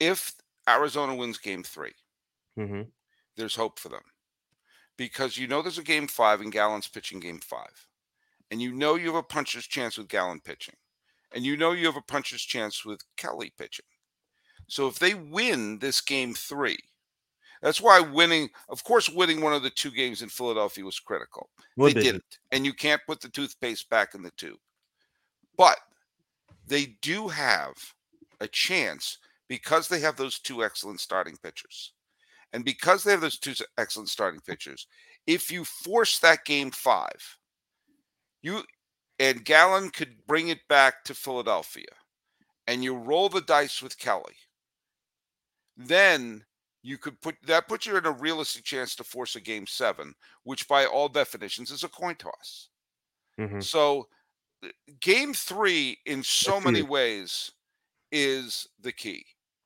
If 0.00 0.34
Arizona 0.68 1.14
wins 1.14 1.38
Game 1.38 1.62
3 1.62 1.90
mm-hmm. 2.58 2.82
there's 3.36 3.56
hope 3.56 3.78
for 3.78 3.88
them 3.88 4.02
because 4.96 5.38
you 5.38 5.46
know 5.46 5.62
there's 5.62 5.78
a 5.78 5.82
Game 5.82 6.06
Five 6.06 6.40
and 6.40 6.52
Gallen's 6.52 6.88
pitching 6.88 7.20
Game 7.20 7.38
Five, 7.38 7.88
and 8.50 8.60
you 8.60 8.72
know 8.72 8.96
you 8.96 9.06
have 9.06 9.14
a 9.14 9.22
puncher's 9.22 9.66
chance 9.66 9.96
with 9.96 10.08
Gallon 10.08 10.40
pitching, 10.44 10.74
and 11.34 11.44
you 11.44 11.56
know 11.56 11.72
you 11.72 11.86
have 11.86 11.96
a 11.96 12.02
puncher's 12.02 12.42
chance 12.42 12.84
with 12.84 13.00
Kelly 13.16 13.52
pitching. 13.58 13.84
So 14.66 14.86
if 14.86 14.98
they 14.98 15.14
win 15.14 15.78
this 15.78 16.00
game 16.00 16.34
three, 16.34 16.78
that's 17.62 17.80
why 17.80 18.00
winning, 18.00 18.50
of 18.68 18.84
course, 18.84 19.08
winning 19.08 19.40
one 19.40 19.52
of 19.52 19.62
the 19.62 19.70
two 19.70 19.90
games 19.90 20.22
in 20.22 20.28
Philadelphia 20.28 20.84
was 20.84 21.00
critical. 21.00 21.50
What 21.74 21.88
they 21.88 21.94
did 21.94 22.02
didn't, 22.04 22.38
and 22.52 22.64
you 22.64 22.72
can't 22.72 23.00
put 23.06 23.20
the 23.20 23.28
toothpaste 23.28 23.88
back 23.90 24.14
in 24.14 24.22
the 24.22 24.30
tube. 24.36 24.58
But 25.56 25.78
they 26.66 26.96
do 27.02 27.28
have 27.28 27.74
a 28.40 28.46
chance 28.46 29.18
because 29.48 29.88
they 29.88 30.00
have 30.00 30.16
those 30.16 30.38
two 30.38 30.62
excellent 30.62 31.00
starting 31.00 31.36
pitchers. 31.42 31.94
And 32.52 32.64
because 32.64 33.02
they 33.02 33.10
have 33.10 33.20
those 33.20 33.38
two 33.38 33.54
excellent 33.76 34.08
starting 34.08 34.40
pitchers, 34.40 34.86
if 35.26 35.50
you 35.50 35.64
force 35.64 36.18
that 36.20 36.44
game 36.44 36.70
five, 36.70 37.38
you 38.42 38.62
and 39.18 39.44
Gallen 39.44 39.90
could 39.90 40.26
bring 40.26 40.48
it 40.48 40.60
back 40.68 41.04
to 41.04 41.14
Philadelphia 41.14 41.86
and 42.66 42.84
you 42.84 42.94
roll 42.94 43.28
the 43.28 43.40
dice 43.40 43.82
with 43.82 43.98
Kelly, 43.98 44.36
then 45.76 46.44
you 46.82 46.98
could 46.98 47.20
put 47.20 47.36
that 47.46 47.68
puts 47.68 47.86
you 47.86 47.96
in 47.96 48.06
a 48.06 48.10
realistic 48.12 48.64
chance 48.64 48.94
to 48.96 49.04
force 49.04 49.36
a 49.36 49.40
game 49.40 49.66
seven, 49.66 50.14
which 50.44 50.68
by 50.68 50.86
all 50.86 51.08
definitions 51.08 51.70
is 51.70 51.84
a 51.84 51.88
coin 51.88 52.14
toss. 52.16 52.68
Mhm. 53.38 53.62
So 53.62 54.08
uh, 54.64 54.68
game 55.00 55.34
three 55.34 55.98
in 56.06 56.22
so 56.22 56.52
That's 56.52 56.64
many 56.66 56.78
huge. 56.80 56.88
ways 56.88 57.50
is 58.12 58.68
the 58.80 58.92
key. 58.92 59.24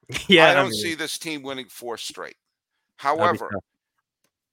yeah, 0.28 0.48
I 0.48 0.54
don't 0.54 0.70
mean, 0.70 0.80
see 0.80 0.94
this 0.94 1.18
team 1.18 1.42
winning 1.42 1.68
four 1.68 1.96
straight. 1.96 2.36
However, 2.96 3.50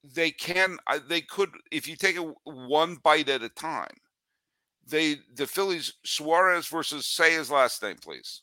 they 0.02 0.30
can 0.30 0.78
uh, 0.86 0.98
they 1.06 1.20
could 1.20 1.50
if 1.70 1.86
you 1.88 1.96
take 1.96 2.16
it 2.16 2.26
one 2.44 2.96
bite 2.96 3.28
at 3.28 3.42
a 3.42 3.48
time. 3.48 3.88
They 4.90 5.16
the 5.34 5.46
Phillies 5.46 5.92
Suarez 6.04 6.66
versus 6.66 7.06
say 7.06 7.32
his 7.34 7.50
last 7.50 7.82
name, 7.82 7.96
please. 8.02 8.42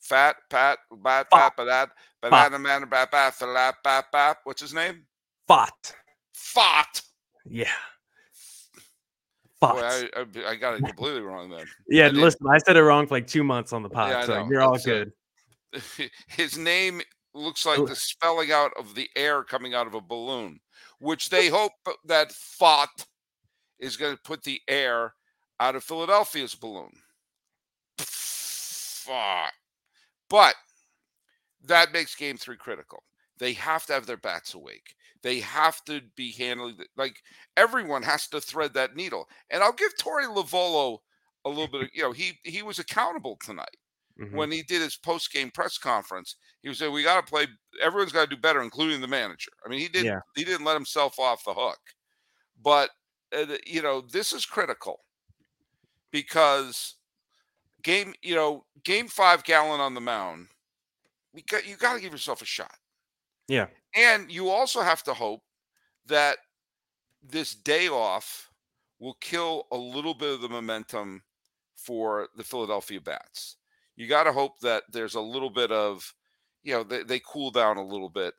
Fat 0.00 0.36
Pat 0.50 0.78
Bat 0.90 1.28
Fat 1.30 1.52
Bat 1.56 1.90
Banana 2.20 2.58
Man 2.58 2.88
Bat 2.88 3.10
Bat 3.10 3.34
Bat 3.40 3.74
Bat 3.84 4.04
Bat. 4.12 4.36
What's 4.44 4.60
his 4.60 4.74
name? 4.74 5.04
Fought. 5.46 5.94
Fat. 6.34 7.02
Yeah. 7.46 7.70
Boy, 9.60 9.66
I, 9.68 10.08
I, 10.16 10.50
I 10.50 10.54
got 10.54 10.74
it 10.74 10.84
completely 10.84 11.20
wrong 11.20 11.50
then. 11.50 11.66
yeah, 11.88 12.08
listen, 12.08 12.46
I 12.48 12.58
said 12.58 12.76
it 12.76 12.82
wrong 12.82 13.08
for 13.08 13.16
like 13.16 13.26
two 13.26 13.42
months 13.42 13.72
on 13.72 13.82
the 13.82 13.88
pod, 13.88 14.12
I 14.12 14.24
so 14.24 14.46
you're 14.48 14.60
all 14.62 14.76
It's, 14.76 14.86
uh, 14.86 15.04
good. 15.74 16.10
his 16.28 16.56
name 16.56 17.02
looks 17.34 17.66
like 17.66 17.80
Oh. 17.80 17.86
the 17.86 17.96
spelling 17.96 18.52
out 18.52 18.70
of 18.78 18.94
the 18.94 19.08
air 19.16 19.42
coming 19.42 19.74
out 19.74 19.88
of 19.88 19.94
a 19.94 20.00
balloon, 20.00 20.60
which 21.00 21.28
they 21.28 21.48
hope 21.48 21.72
that 22.04 22.30
Pfaadt 22.30 22.86
is 23.80 23.96
going 23.96 24.14
to 24.14 24.22
put 24.22 24.44
the 24.44 24.60
air 24.68 25.12
out 25.60 25.76
of 25.76 25.84
Philadelphia's 25.84 26.54
balloon. 26.54 26.92
Pfaadt. 27.98 29.50
But 30.28 30.54
that 31.64 31.92
makes 31.92 32.14
game 32.14 32.36
three 32.36 32.56
critical. 32.56 33.02
They 33.38 33.52
have 33.54 33.86
to 33.86 33.92
have 33.92 34.06
their 34.06 34.16
bats 34.16 34.54
awake. 34.54 34.94
They 35.22 35.40
have 35.40 35.82
to 35.84 36.00
be 36.16 36.32
handling 36.32 36.76
the, 36.78 36.86
like 36.96 37.16
everyone 37.56 38.02
has 38.02 38.28
to 38.28 38.40
thread 38.40 38.74
that 38.74 38.96
needle. 38.96 39.28
And 39.50 39.62
I'll 39.62 39.72
give 39.72 39.96
Torey 39.96 40.26
Lovullo 40.26 40.98
a 41.44 41.48
little 41.48 41.68
bit 41.68 41.82
of, 41.82 41.88
you 41.92 42.02
know, 42.02 42.12
he 42.12 42.38
he 42.44 42.62
was 42.62 42.78
accountable 42.78 43.36
tonight 43.42 43.76
Mhm. 44.20 44.32
when 44.32 44.50
he 44.50 44.62
did 44.62 44.82
his 44.82 44.96
post 44.96 45.32
game 45.32 45.50
press 45.50 45.78
conference, 45.78 46.36
he 46.62 46.68
was 46.68 46.78
saying 46.78 46.92
we 46.92 47.02
got 47.04 47.24
to 47.24 47.30
play. 47.30 47.46
Everyone's 47.80 48.12
got 48.12 48.28
to 48.28 48.34
do 48.36 48.40
better, 48.40 48.62
including 48.62 49.00
the 49.00 49.06
manager. 49.08 49.52
I 49.64 49.68
mean, 49.68 49.80
he 49.80 49.88
didn't. 49.88 50.06
Yeah. 50.06 50.20
He 50.36 50.44
didn't 50.44 50.64
let 50.66 50.74
himself 50.74 51.18
off 51.18 51.44
the 51.44 51.54
hook. 51.54 51.78
But 52.60 52.90
uh, 53.32 53.56
you 53.66 53.82
know, 53.82 54.00
this 54.02 54.32
is 54.32 54.46
critical 54.46 55.04
because 56.10 56.94
game. 57.82 58.14
You 58.22 58.34
know, 58.34 58.64
game 58.84 59.08
five, 59.08 59.44
Gallen 59.44 59.80
on 59.80 59.94
the 59.94 60.00
mound. 60.00 60.48
We 61.32 61.42
got 61.42 61.66
you 61.66 61.76
got 61.76 61.94
to 61.94 62.00
give 62.00 62.12
yourself 62.12 62.42
a 62.42 62.46
shot, 62.46 62.74
Yeah. 63.48 63.66
and 63.94 64.30
you 64.30 64.48
also 64.48 64.80
have 64.80 65.02
to 65.04 65.14
hope 65.14 65.42
that 66.06 66.38
this 67.22 67.54
day 67.54 67.88
off 67.88 68.50
will 68.98 69.16
kill 69.20 69.66
a 69.70 69.76
little 69.76 70.14
bit 70.14 70.34
of 70.34 70.40
the 70.40 70.48
momentum 70.48 71.22
for 71.76 72.28
the 72.36 72.42
Philadelphia 72.42 73.00
Bats 73.00 73.56
you 73.98 74.06
got 74.06 74.24
to 74.24 74.32
hope 74.32 74.60
that 74.60 74.84
there's 74.92 75.16
a 75.16 75.20
little 75.20 75.50
bit 75.50 75.72
of, 75.72 76.14
you 76.62 76.72
know, 76.72 76.84
they, 76.84 77.02
they 77.02 77.18
cool 77.18 77.50
down 77.50 77.78
a 77.78 77.84
little 77.84 78.08
bit. 78.08 78.32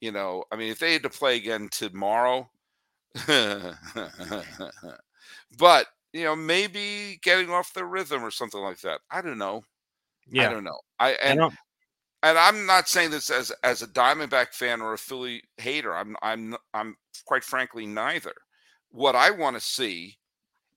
You 0.00 0.10
know, 0.10 0.42
I 0.50 0.56
mean, 0.56 0.72
if 0.72 0.80
they 0.80 0.92
had 0.94 1.04
to 1.04 1.08
play 1.08 1.36
again 1.36 1.68
tomorrow, 1.70 2.50
but, 5.56 5.86
you 6.12 6.24
know, 6.24 6.36
maybe 6.36 7.18
getting 7.22 7.50
off 7.50 7.72
their 7.74 7.86
rhythm 7.86 8.22
or 8.22 8.30
something 8.30 8.60
like 8.60 8.80
that. 8.80 9.00
I 9.10 9.22
don't 9.22 9.38
know. 9.38 9.62
Yeah. 10.30 10.48
I 10.48 10.52
don't 10.52 10.64
know. 10.64 10.78
I, 10.98 11.10
I 11.10 11.16
and, 11.24 11.38
don't, 11.38 11.54
and 12.22 12.38
I'm 12.38 12.66
not 12.66 12.88
saying 12.88 13.10
this 13.10 13.30
as, 13.30 13.50
as 13.64 13.82
a 13.82 13.86
Diamondback 13.86 14.52
fan 14.52 14.80
or 14.80 14.92
a 14.92 14.98
Philly 14.98 15.42
hater. 15.56 15.94
I'm, 15.94 16.16
I'm, 16.22 16.56
I'm 16.74 16.96
quite 17.24 17.44
frankly 17.44 17.86
neither. 17.86 18.34
What 18.90 19.16
I 19.16 19.30
want 19.30 19.56
to 19.56 19.60
see 19.60 20.18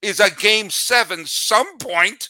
is 0.02 0.20
a 0.20 0.32
game 0.32 0.70
seven 0.70 1.26
some 1.26 1.78
point. 1.78 2.30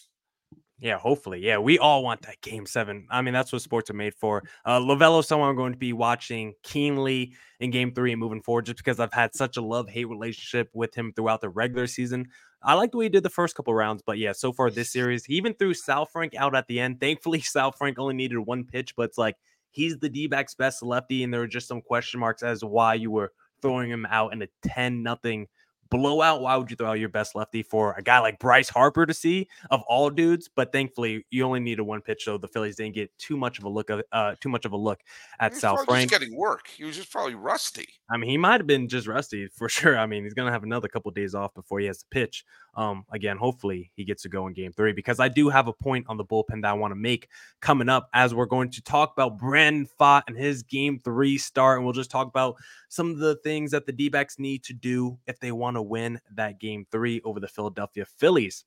Yeah, 0.78 0.98
hopefully. 0.98 1.39
Yeah, 1.39 1.58
we 1.60 1.80
all 1.80 2.04
want 2.04 2.24
that 2.24 2.41
game 2.41 2.65
seven. 2.65 3.08
I 3.10 3.22
mean, 3.22 3.34
that's 3.34 3.54
what 3.54 3.62
sports 3.62 3.89
are 3.89 3.94
made 3.94 4.13
for. 4.13 4.44
Uh 4.65 4.80
Lovullo, 4.80 5.24
someone 5.24 5.50
I'm 5.50 5.56
going 5.56 5.72
to 5.72 5.80
be 5.80 5.94
watching 5.94 6.54
keenly 6.63 7.34
in 7.62 7.72
game 7.72 7.94
three 7.94 8.12
and 8.12 8.20
moving 8.20 8.41
forward, 8.41 8.65
just 8.65 8.78
because 8.78 9.00
I've 9.00 9.13
had 9.13 9.34
such 9.34 9.56
a 9.56 9.62
love-hate 9.62 10.06
relationship 10.06 10.70
with 10.74 10.94
him 10.94 11.13
throughout 11.15 11.39
the 11.39 11.50
regular 11.50 11.88
season. 11.88 12.28
I 12.65 12.73
like 12.73 12.91
the 12.91 12.97
way 12.97 13.06
he 13.06 13.10
did 13.10 13.21
the 13.21 13.30
first 13.30 13.56
couple 13.56 13.75
rounds, 13.75 14.01
but 14.04 14.17
yeah, 14.17 14.32
so 14.32 14.51
far 14.51 14.71
this 14.71 14.91
series, 14.93 15.25
he 15.25 15.36
even 15.36 15.54
threw 15.54 15.73
Saalfrank 15.73 16.34
out 16.36 16.56
at 16.56 16.67
the 16.67 16.80
end. 16.80 16.99
Thankfully, 16.99 17.39
Saalfrank 17.56 17.95
only 17.97 18.15
needed 18.15 18.39
one 18.39 18.65
pitch, 18.65 18.95
but 18.95 19.04
it's 19.04 19.17
like 19.17 19.36
he's 19.69 19.99
the 19.99 20.10
D-backs 20.10 20.56
best 20.56 20.82
lefty, 20.82 21.23
and 21.23 21.32
there 21.32 21.41
were 21.41 21.47
just 21.47 21.67
some 21.67 21.82
question 21.82 22.19
marks 22.19 22.43
as 22.43 22.62
to 22.62 22.67
why 22.67 22.95
you 22.95 23.12
were 23.12 23.32
throwing 23.62 23.89
him 23.89 24.06
out 24.10 24.34
in 24.34 24.41
a 24.41 24.47
10 24.63 25.04
nothing 25.04 25.47
blowout. 25.97 26.41
Why 26.41 26.55
would 26.55 26.69
you 26.69 26.75
throw 26.75 26.89
out 26.89 26.99
your 26.99 27.10
best 27.10 27.36
lefty 27.36 27.63
for 27.63 27.93
a 27.97 28.01
guy 28.01 28.19
like 28.19 28.39
Bryce 28.39 28.69
Harper 28.69 29.05
to 29.05 29.13
see 29.13 29.47
of 29.71 29.81
all 29.88 30.10
dudes? 30.10 30.49
But 30.53 30.71
thankfully, 30.71 31.25
you 31.29 31.43
only 31.43 31.60
needed 31.60 31.84
one 31.84 32.01
pitch, 32.01 32.23
so 32.25 32.38
the 32.38 32.47
Phillies 32.47 32.75
didn't 32.75 32.95
get 32.95 33.15
too 33.17 33.38
much 33.38 33.58
of 33.60 33.63
a 33.65 33.69
look 33.69 33.89
of 33.89 34.01
uh 34.12 34.36
too 34.41 34.49
much 34.49 34.65
of 34.65 34.71
a 34.73 34.77
look 34.77 34.99
at 35.39 35.51
He 35.51 35.55
was 35.55 35.63
Saalfrank. 35.63 36.10
getting 36.10 36.36
work. 36.36 36.67
He 36.67 36.84
was 36.84 36.95
just 36.95 37.12
probably 37.12 37.36
rusty. 37.36 37.88
I 38.10 38.17
mean, 38.17 38.29
he 38.29 38.38
might 38.38 38.60
have 38.60 38.67
been 38.67 38.88
just 38.88 39.08
rusty 39.08 39.47
for 39.47 39.69
sure. 39.69 39.97
I 39.97 40.05
mean, 40.05 40.23
he's 40.23 40.34
gonna 40.34 40.51
have 40.51 40.63
another 40.63 40.88
couple 40.88 41.12
days 41.12 41.36
off 41.36 41.53
before 41.53 41.79
he 41.79 41.86
has 41.88 41.99
to 41.99 42.05
pitch. 42.12 42.43
Um, 42.75 43.05
again, 43.12 43.38
hopefully 43.38 43.91
he 43.95 44.03
gets 44.03 44.23
to 44.23 44.29
go 44.29 44.47
in 44.47 44.53
game 44.53 44.73
three 44.73 44.91
because 44.91 45.19
I 45.21 45.29
do 45.29 45.47
have 45.49 45.67
a 45.67 45.73
point 45.73 46.05
on 46.10 46.17
the 46.17 46.25
bullpen 46.25 46.62
that 46.63 46.69
I 46.69 46.73
want 46.73 46.91
to 46.91 46.95
make 46.95 47.29
coming 47.62 47.88
up 47.88 48.10
as 48.13 48.34
we're 48.36 48.45
going 48.45 48.69
to 48.71 48.81
talk 48.84 49.13
about 49.13 49.38
Brandon 49.38 49.88
Pfaadt 49.99 50.23
and 50.27 50.36
his 50.38 50.62
game 50.63 50.99
three 50.99 51.38
start, 51.38 51.77
and 51.77 51.86
we'll 51.86 51.93
just 51.93 52.12
talk 52.12 52.27
about 52.27 52.55
some 52.95 53.12
of 53.12 53.17
the 53.19 53.36
things 53.38 53.71
that 53.71 53.86
the 53.86 53.91
D 53.91 54.10
backs 54.10 54.39
need 54.39 54.63
to 54.65 54.73
do 54.73 55.19
if 55.27 55.39
they 55.39 55.51
want 55.51 55.77
to 55.77 55.81
win 55.81 56.19
that 56.36 56.60
game 56.60 56.86
three 56.91 57.21
over 57.23 57.39
the 57.39 57.47
Philadelphia 57.47 58.05
Phillies. 58.05 58.65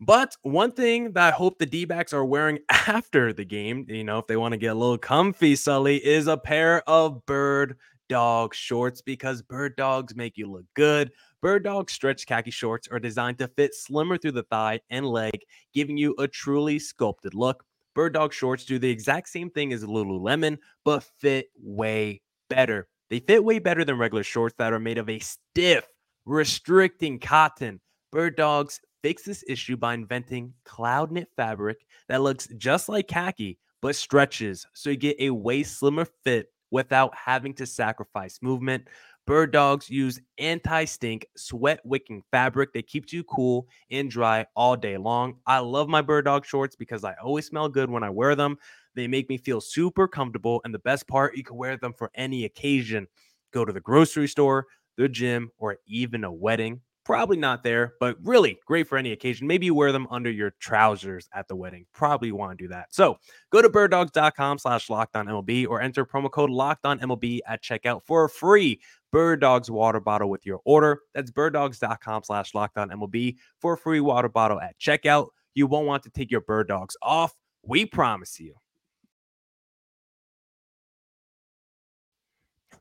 But 0.00 0.36
one 0.42 0.72
thing 0.72 1.12
that 1.12 1.32
I 1.32 1.36
hope 1.36 1.58
the 1.58 1.66
D 1.66 1.86
backs 1.86 2.12
are 2.12 2.24
wearing 2.24 2.58
after 2.70 3.32
the 3.32 3.44
game, 3.44 3.86
you 3.88 4.04
know, 4.04 4.18
if 4.18 4.26
they 4.26 4.36
want 4.36 4.52
to 4.52 4.58
get 4.58 4.72
a 4.72 4.78
little 4.78 4.98
comfy, 4.98 5.56
Sully, 5.56 6.04
is 6.04 6.26
a 6.26 6.36
pair 6.36 6.88
of 6.88 7.24
bird 7.26 7.76
dog 8.08 8.54
shorts 8.54 9.00
because 9.00 9.42
bird 9.42 9.74
dogs 9.76 10.14
make 10.14 10.36
you 10.36 10.50
look 10.50 10.66
good. 10.74 11.10
Bird 11.40 11.64
dog 11.64 11.90
stretch 11.90 12.26
khaki 12.26 12.50
shorts 12.50 12.88
are 12.88 13.00
designed 13.00 13.38
to 13.38 13.48
fit 13.48 13.74
slimmer 13.74 14.18
through 14.18 14.32
the 14.32 14.42
thigh 14.44 14.80
and 14.90 15.06
leg, 15.06 15.40
giving 15.72 15.96
you 15.96 16.14
a 16.18 16.28
truly 16.28 16.78
sculpted 16.78 17.34
look. 17.34 17.64
Bird 17.96 18.12
dog 18.12 18.34
shorts 18.34 18.66
do 18.66 18.78
the 18.78 18.90
exact 18.90 19.30
same 19.30 19.48
thing 19.48 19.72
as 19.72 19.82
Lululemon, 19.82 20.58
but 20.84 21.02
fit 21.18 21.46
way 21.58 22.20
better. 22.50 22.88
They 23.08 23.20
fit 23.20 23.42
way 23.42 23.58
better 23.58 23.86
than 23.86 23.96
regular 23.96 24.22
shorts 24.22 24.54
that 24.58 24.74
are 24.74 24.78
made 24.78 24.98
of 24.98 25.08
a 25.08 25.18
stiff, 25.18 25.86
restricting 26.26 27.18
cotton. 27.18 27.80
Bird 28.12 28.36
dogs 28.36 28.82
fix 29.02 29.22
this 29.22 29.42
issue 29.48 29.78
by 29.78 29.94
inventing 29.94 30.52
cloud 30.66 31.10
knit 31.10 31.28
fabric 31.36 31.78
that 32.08 32.20
looks 32.20 32.48
just 32.58 32.90
like 32.90 33.08
khaki 33.08 33.58
but 33.80 33.96
stretches 33.96 34.66
so 34.74 34.90
you 34.90 34.96
get 34.96 35.16
a 35.18 35.30
way 35.30 35.62
slimmer 35.62 36.06
fit 36.22 36.48
without 36.70 37.14
having 37.14 37.54
to 37.54 37.64
sacrifice 37.64 38.40
movement. 38.42 38.88
Bird 39.26 39.50
dogs 39.50 39.90
use 39.90 40.20
anti 40.38 40.84
stink, 40.84 41.26
sweat 41.36 41.80
wicking 41.84 42.22
fabric 42.30 42.72
that 42.74 42.86
keeps 42.86 43.12
you 43.12 43.24
cool 43.24 43.66
and 43.90 44.08
dry 44.10 44.46
all 44.54 44.76
day 44.76 44.96
long. 44.96 45.40
I 45.46 45.58
love 45.58 45.88
my 45.88 46.00
bird 46.00 46.26
dog 46.26 46.44
shorts 46.46 46.76
because 46.76 47.02
I 47.02 47.14
always 47.22 47.46
smell 47.46 47.68
good 47.68 47.90
when 47.90 48.04
I 48.04 48.10
wear 48.10 48.36
them. 48.36 48.56
They 48.94 49.08
make 49.08 49.28
me 49.28 49.36
feel 49.36 49.60
super 49.60 50.06
comfortable. 50.06 50.60
And 50.64 50.72
the 50.72 50.78
best 50.78 51.08
part, 51.08 51.36
you 51.36 51.42
can 51.42 51.56
wear 51.56 51.76
them 51.76 51.92
for 51.92 52.10
any 52.14 52.44
occasion. 52.44 53.08
Go 53.52 53.64
to 53.64 53.72
the 53.72 53.80
grocery 53.80 54.28
store, 54.28 54.66
the 54.96 55.08
gym, 55.08 55.50
or 55.58 55.78
even 55.86 56.22
a 56.22 56.32
wedding. 56.32 56.82
Probably 57.06 57.36
not 57.36 57.62
there, 57.62 57.94
but 58.00 58.16
really 58.24 58.58
great 58.66 58.88
for 58.88 58.98
any 58.98 59.12
occasion. 59.12 59.46
Maybe 59.46 59.66
you 59.66 59.76
wear 59.76 59.92
them 59.92 60.08
under 60.10 60.28
your 60.28 60.50
trousers 60.58 61.28
at 61.32 61.46
the 61.46 61.54
wedding. 61.54 61.86
Probably 61.94 62.32
want 62.32 62.58
to 62.58 62.64
do 62.64 62.68
that. 62.70 62.92
So 62.92 63.18
go 63.52 63.62
to 63.62 63.68
birddogs.com 63.68 64.58
slash 64.58 64.88
MLB 64.88 65.68
or 65.68 65.80
enter 65.80 66.04
promo 66.04 66.28
code 66.28 66.50
MLB 66.50 67.38
at 67.46 67.62
checkout 67.62 68.00
for 68.04 68.24
a 68.24 68.28
free 68.28 68.80
Bird 69.12 69.40
Dogs 69.40 69.70
water 69.70 70.00
bottle 70.00 70.28
with 70.28 70.44
your 70.44 70.60
order. 70.64 71.02
That's 71.14 71.30
birddogs.com 71.30 72.24
slash 72.24 72.52
MLB 72.52 73.36
for 73.60 73.74
a 73.74 73.78
free 73.78 74.00
water 74.00 74.28
bottle 74.28 74.60
at 74.60 74.76
checkout. 74.80 75.28
you 75.54 75.68
won't 75.68 75.86
want 75.86 76.02
to 76.02 76.10
take 76.10 76.32
your 76.32 76.40
bird 76.40 76.66
dogs 76.66 76.96
off. 77.02 77.32
We 77.62 77.86
promise 77.86 78.40
you. 78.40 78.54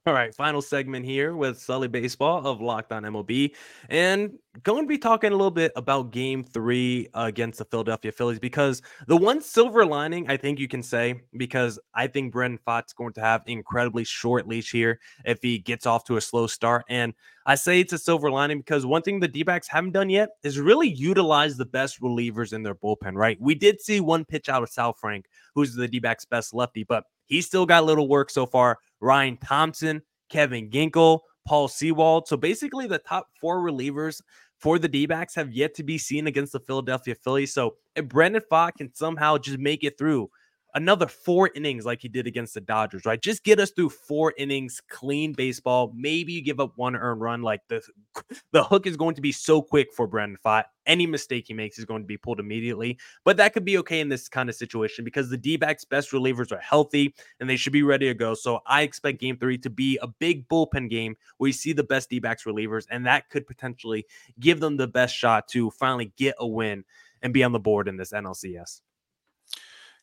All 0.08 0.14
right, 0.14 0.36
final 0.36 0.62
segment 0.62 1.04
here 1.04 1.36
with 1.36 1.60
Sully 1.60 1.88
Baseball 1.88 2.46
of 2.46 2.62
Locked 2.62 2.92
On 2.92 3.02
MLB, 3.02 3.56
and 3.90 4.38
going 4.62 4.84
to 4.84 4.88
be 4.88 5.00
talking 5.00 5.32
a 5.32 5.36
little 5.36 5.50
bit 5.50 5.72
about 5.76 6.12
Game 6.12 6.44
Three 6.44 7.10
against 7.16 7.58
the 7.58 7.66
Philadelphia 7.66 8.12
Phillies 8.12 8.38
because 8.38 8.84
the 9.08 9.18
one 9.18 9.42
silver 9.42 9.84
lining 9.84 10.30
I 10.30 10.38
think 10.38 10.60
you 10.60 10.68
can 10.68 10.84
say 10.84 11.22
because 11.38 11.80
I 11.96 12.06
think 12.06 12.34
Brandon 12.34 12.60
Pfaadt's 12.68 12.94
going 12.94 13.14
to 13.14 13.22
have 13.22 13.42
incredibly 13.48 14.04
short 14.04 14.48
leash 14.48 14.72
here 14.72 15.00
if 15.26 15.40
he 15.42 15.58
gets 15.58 15.88
off 15.88 16.04
to 16.04 16.18
a 16.18 16.22
slow 16.22 16.46
start, 16.46 16.86
and 16.88 17.16
I 17.48 17.56
say 17.56 17.80
it's 17.80 17.94
a 17.94 17.98
silver 17.98 18.30
lining 18.30 18.60
because 18.60 18.86
one 18.86 19.02
thing 19.02 19.20
the 19.20 19.28
D-backs 19.28 19.68
haven't 19.68 19.94
done 19.94 20.12
yet 20.12 20.30
is 20.44 20.60
really 20.60 20.88
utilize 20.88 21.58
the 21.58 21.66
best 21.66 22.00
relievers 22.00 22.54
in 22.54 22.62
their 22.62 22.76
bullpen. 22.76 23.16
Right, 23.16 23.42
we 23.42 23.56
did 23.56 23.82
see 23.82 24.02
one 24.02 24.24
pitch 24.24 24.50
out 24.50 24.62
of 24.62 24.70
Saalfrank, 24.70 25.24
who's 25.56 25.74
the 25.74 25.88
D-backs' 25.88 26.26
best 26.26 26.54
lefty, 26.54 26.84
but 26.84 27.06
He's 27.26 27.46
still 27.46 27.66
got 27.66 27.86
little 27.86 28.08
work 28.08 28.30
so 28.30 28.46
far. 28.46 28.80
Ryan 29.00 29.38
Thompson, 29.38 30.02
Kevin 30.30 30.70
Ginkel, 30.70 31.20
Paul 31.46 31.68
Sewald. 31.68 32.28
So 32.28 32.38
basically, 32.38 32.88
the 32.88 33.00
top 33.00 33.28
four 33.40 33.60
relievers 33.60 34.22
for 34.58 34.80
the 34.80 34.88
D 34.88 35.06
backs 35.06 35.36
have 35.36 35.52
yet 35.52 35.74
to 35.76 35.84
be 35.84 35.98
seen 35.98 36.28
against 36.28 36.54
the 36.54 36.60
Philadelphia 36.60 37.16
Phillies. 37.16 37.54
So 37.54 37.76
if 37.96 38.08
Brandon 38.08 38.42
Pfaadt 38.50 38.76
can 38.78 38.94
somehow 38.94 39.38
just 39.38 39.60
make 39.60 39.84
it 39.84 39.98
through 39.98 40.30
another 40.76 41.08
four 41.08 41.50
innings 41.56 41.86
like 41.86 42.02
he 42.02 42.10
did 42.10 42.28
against 42.28 42.54
the 42.54 42.62
Dodgers, 42.62 43.06
right? 43.06 43.20
Just 43.20 43.44
get 43.44 43.60
us 43.60 43.72
through 43.72 43.90
four 43.90 44.34
innings, 44.38 44.82
clean 44.90 45.34
baseball. 45.34 45.92
Maybe 45.96 46.34
you 46.34 46.44
give 46.44 46.60
up 46.60 46.74
one 46.76 46.96
earned 46.96 47.22
run. 47.22 47.42
Like 47.42 47.62
the 47.70 47.82
the 48.52 48.64
hook 48.64 48.86
is 48.86 48.98
going 48.98 49.16
to 49.16 49.22
be 49.22 49.32
so 49.32 49.62
quick 49.62 49.94
for 49.94 50.06
Brandon 50.06 50.38
Pfaadt. 50.46 50.66
Any 50.86 51.08
mistake 51.08 51.46
he 51.48 51.54
makes 51.54 51.80
is 51.80 51.86
going 51.86 52.04
to 52.04 52.08
be 52.08 52.18
pulled 52.18 52.40
immediately. 52.40 53.00
But 53.24 53.38
that 53.38 53.54
could 53.54 53.66
be 53.66 53.78
okay 53.80 54.02
in 54.02 54.10
this 54.10 54.30
kind 54.30 54.50
of 54.50 54.56
situation 54.56 55.04
because 55.04 55.30
the 55.30 55.38
D-backs 55.38 55.84
best 55.84 56.12
relievers 56.12 56.52
are 56.52 56.60
healthy 56.60 57.16
and 57.40 57.50
they 57.50 57.56
should 57.56 57.74
be 57.74 57.82
ready 57.82 58.08
to 58.08 58.14
go. 58.14 58.36
So 58.36 58.60
I 58.68 58.84
expect 58.84 59.20
game 59.20 59.38
three 59.38 59.58
to 59.60 59.70
be 59.70 59.98
a 60.04 60.08
big 60.08 60.48
bullpen 60.48 60.90
game 60.92 61.16
where 61.38 61.48
you 61.48 61.54
see 61.54 61.74
the 61.74 61.84
best 61.84 62.10
D-backs 62.12 62.44
relievers, 62.44 62.86
and 62.92 63.06
that 63.08 63.30
could 63.30 63.48
potentially 63.48 64.06
give 64.40 64.60
them 64.60 64.78
the 64.78 64.88
best 64.88 65.16
shot 65.16 65.48
to 65.50 65.72
finally 65.72 66.14
get 66.18 66.36
a 66.38 66.46
win 66.46 66.84
and 67.24 67.34
be 67.34 67.44
on 67.44 67.52
the 67.52 67.60
board 67.60 67.88
in 67.88 67.98
this 67.98 68.12
NLCS. 68.12 68.82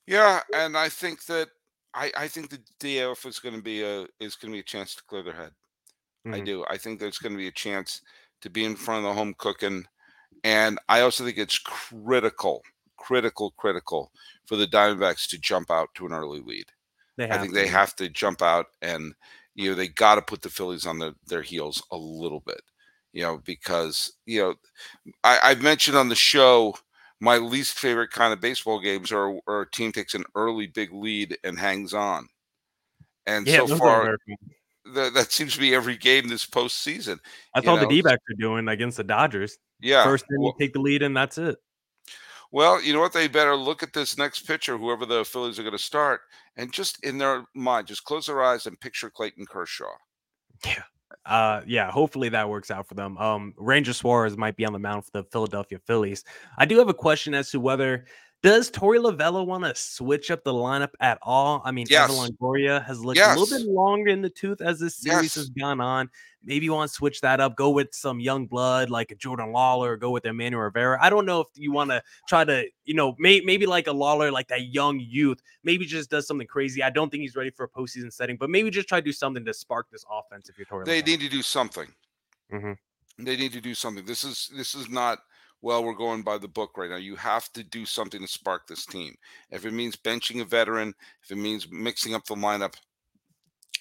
Yeah, 0.06 0.40
and 0.54 0.76
I 0.76 0.88
think 0.88 1.24
that 1.26 1.48
I, 1.94 2.10
I 2.16 2.28
think 2.28 2.50
the 2.50 2.60
DF 2.80 3.26
is 3.26 3.38
going 3.38 3.54
to 3.54 3.62
be 3.62 3.82
a 3.82 4.06
is 4.20 4.36
going 4.36 4.52
to 4.52 4.56
be 4.56 4.60
a 4.60 4.64
chance 4.64 4.94
to 4.94 5.02
clear 5.04 5.22
their 5.22 5.34
head. 5.34 5.52
Mm-hmm. 6.26 6.34
I 6.34 6.40
do. 6.40 6.64
I 6.68 6.76
think 6.76 6.98
there's 6.98 7.18
going 7.18 7.32
to 7.32 7.38
be 7.38 7.48
a 7.48 7.52
chance 7.52 8.00
to 8.40 8.50
be 8.50 8.64
in 8.64 8.76
front 8.76 9.04
of 9.04 9.10
the 9.10 9.18
home 9.18 9.34
cooking, 9.38 9.84
and 10.44 10.78
I 10.88 11.00
also 11.00 11.24
think 11.24 11.38
it's 11.38 11.58
critical, 11.58 12.62
critical, 12.96 13.52
critical 13.56 14.10
for 14.46 14.56
the 14.56 14.66
Diamondbacks 14.66 15.28
to 15.30 15.38
jump 15.38 15.70
out 15.70 15.88
to 15.94 16.06
an 16.06 16.12
early 16.12 16.40
lead. 16.40 16.66
I 17.18 17.38
think 17.38 17.52
to. 17.52 17.60
they 17.60 17.68
have 17.68 17.94
to 17.96 18.08
jump 18.08 18.42
out, 18.42 18.66
and 18.80 19.14
you 19.54 19.70
know 19.70 19.76
they 19.76 19.88
got 19.88 20.16
to 20.16 20.22
put 20.22 20.42
the 20.42 20.50
Phillies 20.50 20.86
on 20.86 20.98
the, 20.98 21.14
their 21.26 21.42
heels 21.42 21.82
a 21.92 21.96
little 21.96 22.40
bit, 22.40 22.62
you 23.12 23.22
know, 23.22 23.40
because 23.44 24.12
you 24.26 24.40
know 24.40 24.54
I, 25.22 25.38
I've 25.42 25.62
mentioned 25.62 25.96
on 25.96 26.08
the 26.08 26.14
show 26.14 26.74
my 27.22 27.36
least 27.38 27.78
favorite 27.78 28.10
kind 28.10 28.32
of 28.32 28.40
baseball 28.40 28.80
games 28.80 29.12
are 29.12 29.30
where 29.30 29.60
a 29.60 29.70
team 29.70 29.92
takes 29.92 30.14
an 30.14 30.24
early 30.34 30.66
big 30.66 30.92
lead 30.92 31.38
and 31.44 31.56
hangs 31.56 31.94
on. 31.94 32.28
And 33.28 33.46
yeah, 33.46 33.64
so 33.64 33.76
far, 33.76 34.18
that, 34.92 35.14
that 35.14 35.30
seems 35.30 35.54
to 35.54 35.60
be 35.60 35.72
every 35.72 35.96
game 35.96 36.26
this 36.26 36.44
postseason. 36.44 37.20
That's 37.54 37.68
all 37.68 37.76
know? 37.76 37.82
the 37.82 37.88
D 37.88 38.02
backs 38.02 38.24
are 38.28 38.40
doing 38.40 38.66
against 38.66 38.96
the 38.96 39.04
Dodgers. 39.04 39.56
Yeah. 39.80 40.02
First 40.02 40.24
then 40.28 40.40
well, 40.40 40.52
you 40.58 40.66
take 40.66 40.72
the 40.72 40.80
lead 40.80 41.04
and 41.04 41.16
that's 41.16 41.38
it. 41.38 41.58
Well, 42.50 42.82
you 42.82 42.92
know 42.92 42.98
what? 42.98 43.12
They 43.12 43.28
better 43.28 43.54
look 43.54 43.84
at 43.84 43.92
this 43.92 44.18
next 44.18 44.40
pitcher, 44.40 44.76
whoever 44.76 45.06
the 45.06 45.24
Phillies 45.24 45.60
are 45.60 45.62
going 45.62 45.76
to 45.76 45.78
start, 45.78 46.22
and 46.56 46.72
just 46.72 47.02
in 47.04 47.18
their 47.18 47.44
mind, 47.54 47.86
just 47.86 48.02
close 48.02 48.26
their 48.26 48.42
eyes 48.42 48.66
and 48.66 48.78
picture 48.80 49.10
Clayton 49.10 49.46
Kershaw. 49.46 49.94
Yeah 50.66 50.82
uh 51.26 51.60
yeah 51.66 51.90
hopefully 51.90 52.28
that 52.30 52.48
works 52.48 52.70
out 52.70 52.86
for 52.86 52.94
them. 52.94 53.16
Um 53.18 53.54
ranger 53.56 53.92
suarez 53.92 54.36
might 54.36 54.56
be 54.56 54.64
on 54.64 54.72
the 54.72 54.78
mound 54.78 55.04
for 55.04 55.10
the 55.12 55.24
philadelphia 55.24 55.78
phillies. 55.86 56.24
I 56.58 56.66
do 56.66 56.78
have 56.78 56.88
a 56.88 56.94
question 56.94 57.34
as 57.34 57.50
to 57.50 57.60
whether 57.60 58.06
does 58.42 58.70
Torey 58.70 58.98
Lovullo 58.98 59.46
want 59.46 59.62
to 59.64 59.74
switch 59.74 60.30
up 60.30 60.42
the 60.42 60.52
lineup 60.52 60.90
at 61.00 61.18
all? 61.22 61.62
I 61.64 61.70
mean, 61.70 61.86
yes. 61.88 62.10
Evan 62.10 62.34
Longoria 62.34 62.84
has 62.84 63.04
looked 63.04 63.16
yes. 63.16 63.36
a 63.36 63.38
little 63.38 63.58
bit 63.58 63.66
longer 63.68 64.10
in 64.10 64.20
the 64.20 64.30
tooth 64.30 64.60
as 64.60 64.80
this 64.80 64.96
series 64.96 65.22
yes. 65.22 65.34
has 65.36 65.50
gone 65.50 65.80
on. 65.80 66.10
Maybe 66.44 66.64
you 66.64 66.72
want 66.72 66.90
to 66.90 66.94
switch 66.94 67.20
that 67.20 67.40
up, 67.40 67.54
go 67.54 67.70
with 67.70 67.94
some 67.94 68.18
young 68.18 68.46
blood 68.46 68.90
like 68.90 69.12
a 69.12 69.14
Jordan 69.14 69.52
Lawlar, 69.52 69.96
go 69.96 70.10
with 70.10 70.24
Emmanuel 70.24 70.62
Rivera. 70.62 70.98
I 71.00 71.08
don't 71.08 71.24
know 71.24 71.42
if 71.42 71.46
you 71.54 71.70
want 71.70 71.90
to 71.90 72.02
try 72.28 72.44
to, 72.44 72.64
you 72.84 72.94
know, 72.94 73.14
may, 73.20 73.40
maybe 73.42 73.64
like 73.64 73.86
a 73.86 73.92
Lawlar, 73.92 74.32
like 74.32 74.48
that 74.48 74.62
young 74.74 74.98
youth, 74.98 75.40
maybe 75.62 75.86
just 75.86 76.10
does 76.10 76.26
something 76.26 76.48
crazy. 76.48 76.82
I 76.82 76.90
don't 76.90 77.10
think 77.10 77.20
he's 77.20 77.36
ready 77.36 77.50
for 77.50 77.64
a 77.64 77.68
postseason 77.68 78.12
setting, 78.12 78.36
but 78.36 78.50
maybe 78.50 78.70
just 78.70 78.88
try 78.88 78.98
to 78.98 79.04
do 79.04 79.12
something 79.12 79.44
to 79.44 79.54
spark 79.54 79.88
this 79.92 80.04
offense 80.10 80.48
if 80.48 80.58
you're 80.58 80.66
Torey. 80.66 80.84
They 80.84 81.00
need 81.00 81.20
to 81.20 81.28
do 81.28 81.42
something. 81.42 81.86
Mm-hmm. 82.52 83.24
They 83.24 83.36
need 83.36 83.52
to 83.52 83.60
do 83.60 83.74
something. 83.74 84.04
This 84.04 84.24
is 84.24 84.50
this 84.56 84.74
is 84.74 84.88
not 84.88 85.20
well, 85.62 85.84
we're 85.84 85.94
going 85.94 86.22
by 86.22 86.38
the 86.38 86.48
book 86.48 86.76
right 86.76 86.90
now. 86.90 86.96
You 86.96 87.14
have 87.16 87.50
to 87.52 87.62
do 87.62 87.86
something 87.86 88.20
to 88.20 88.26
spark 88.26 88.66
this 88.66 88.84
team. 88.84 89.14
If 89.50 89.64
it 89.64 89.72
means 89.72 89.96
benching 89.96 90.42
a 90.42 90.44
veteran, 90.44 90.92
if 91.22 91.30
it 91.30 91.36
means 91.36 91.70
mixing 91.70 92.14
up 92.14 92.26
the 92.26 92.34
lineup, 92.34 92.74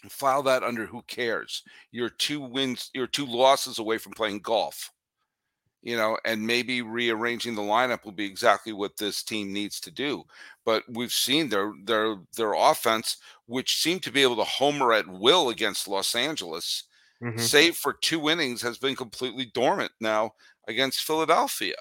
file 0.10 0.44
that 0.44 0.64
under 0.64 0.86
who 0.86 1.02
cares. 1.08 1.64
You're 1.92 2.10
two 2.10 2.40
wins, 2.40 2.92
you're 2.94 3.08
two 3.08 3.26
losses 3.26 3.80
away 3.80 3.98
from 3.98 4.14
playing 4.14 4.40
golf. 4.40 4.92
You 5.84 5.98
know, 5.98 6.16
and 6.26 6.46
maybe 6.46 6.84
rearranging 6.84 7.56
the 7.56 7.64
lineup 7.64 8.06
will 8.06 8.12
be 8.12 8.26
exactly 8.26 8.72
what 8.72 8.98
this 8.98 9.24
team 9.24 9.52
needs 9.52 9.80
to 9.80 9.90
do. 9.90 10.24
But 10.64 10.84
we've 10.88 11.12
seen 11.12 11.50
their 11.50 11.74
their 11.84 12.18
their 12.38 12.54
offense, 12.54 13.18
which 13.48 13.82
seemed 13.82 14.04
to 14.04 14.12
be 14.12 14.22
able 14.22 14.36
to 14.36 14.44
homer 14.44 14.94
at 14.94 15.08
will 15.08 15.50
against 15.50 15.88
Los 15.88 16.14
Angeles, 16.14 16.84
mm-hmm. 17.24 17.40
save 17.40 17.78
for 17.78 17.94
two 17.94 18.30
innings, 18.30 18.62
has 18.62 18.78
been 18.78 18.96
completely 18.96 19.46
dormant 19.56 19.92
now 20.00 20.34
against 20.68 21.04
Philadelphia. 21.04 21.76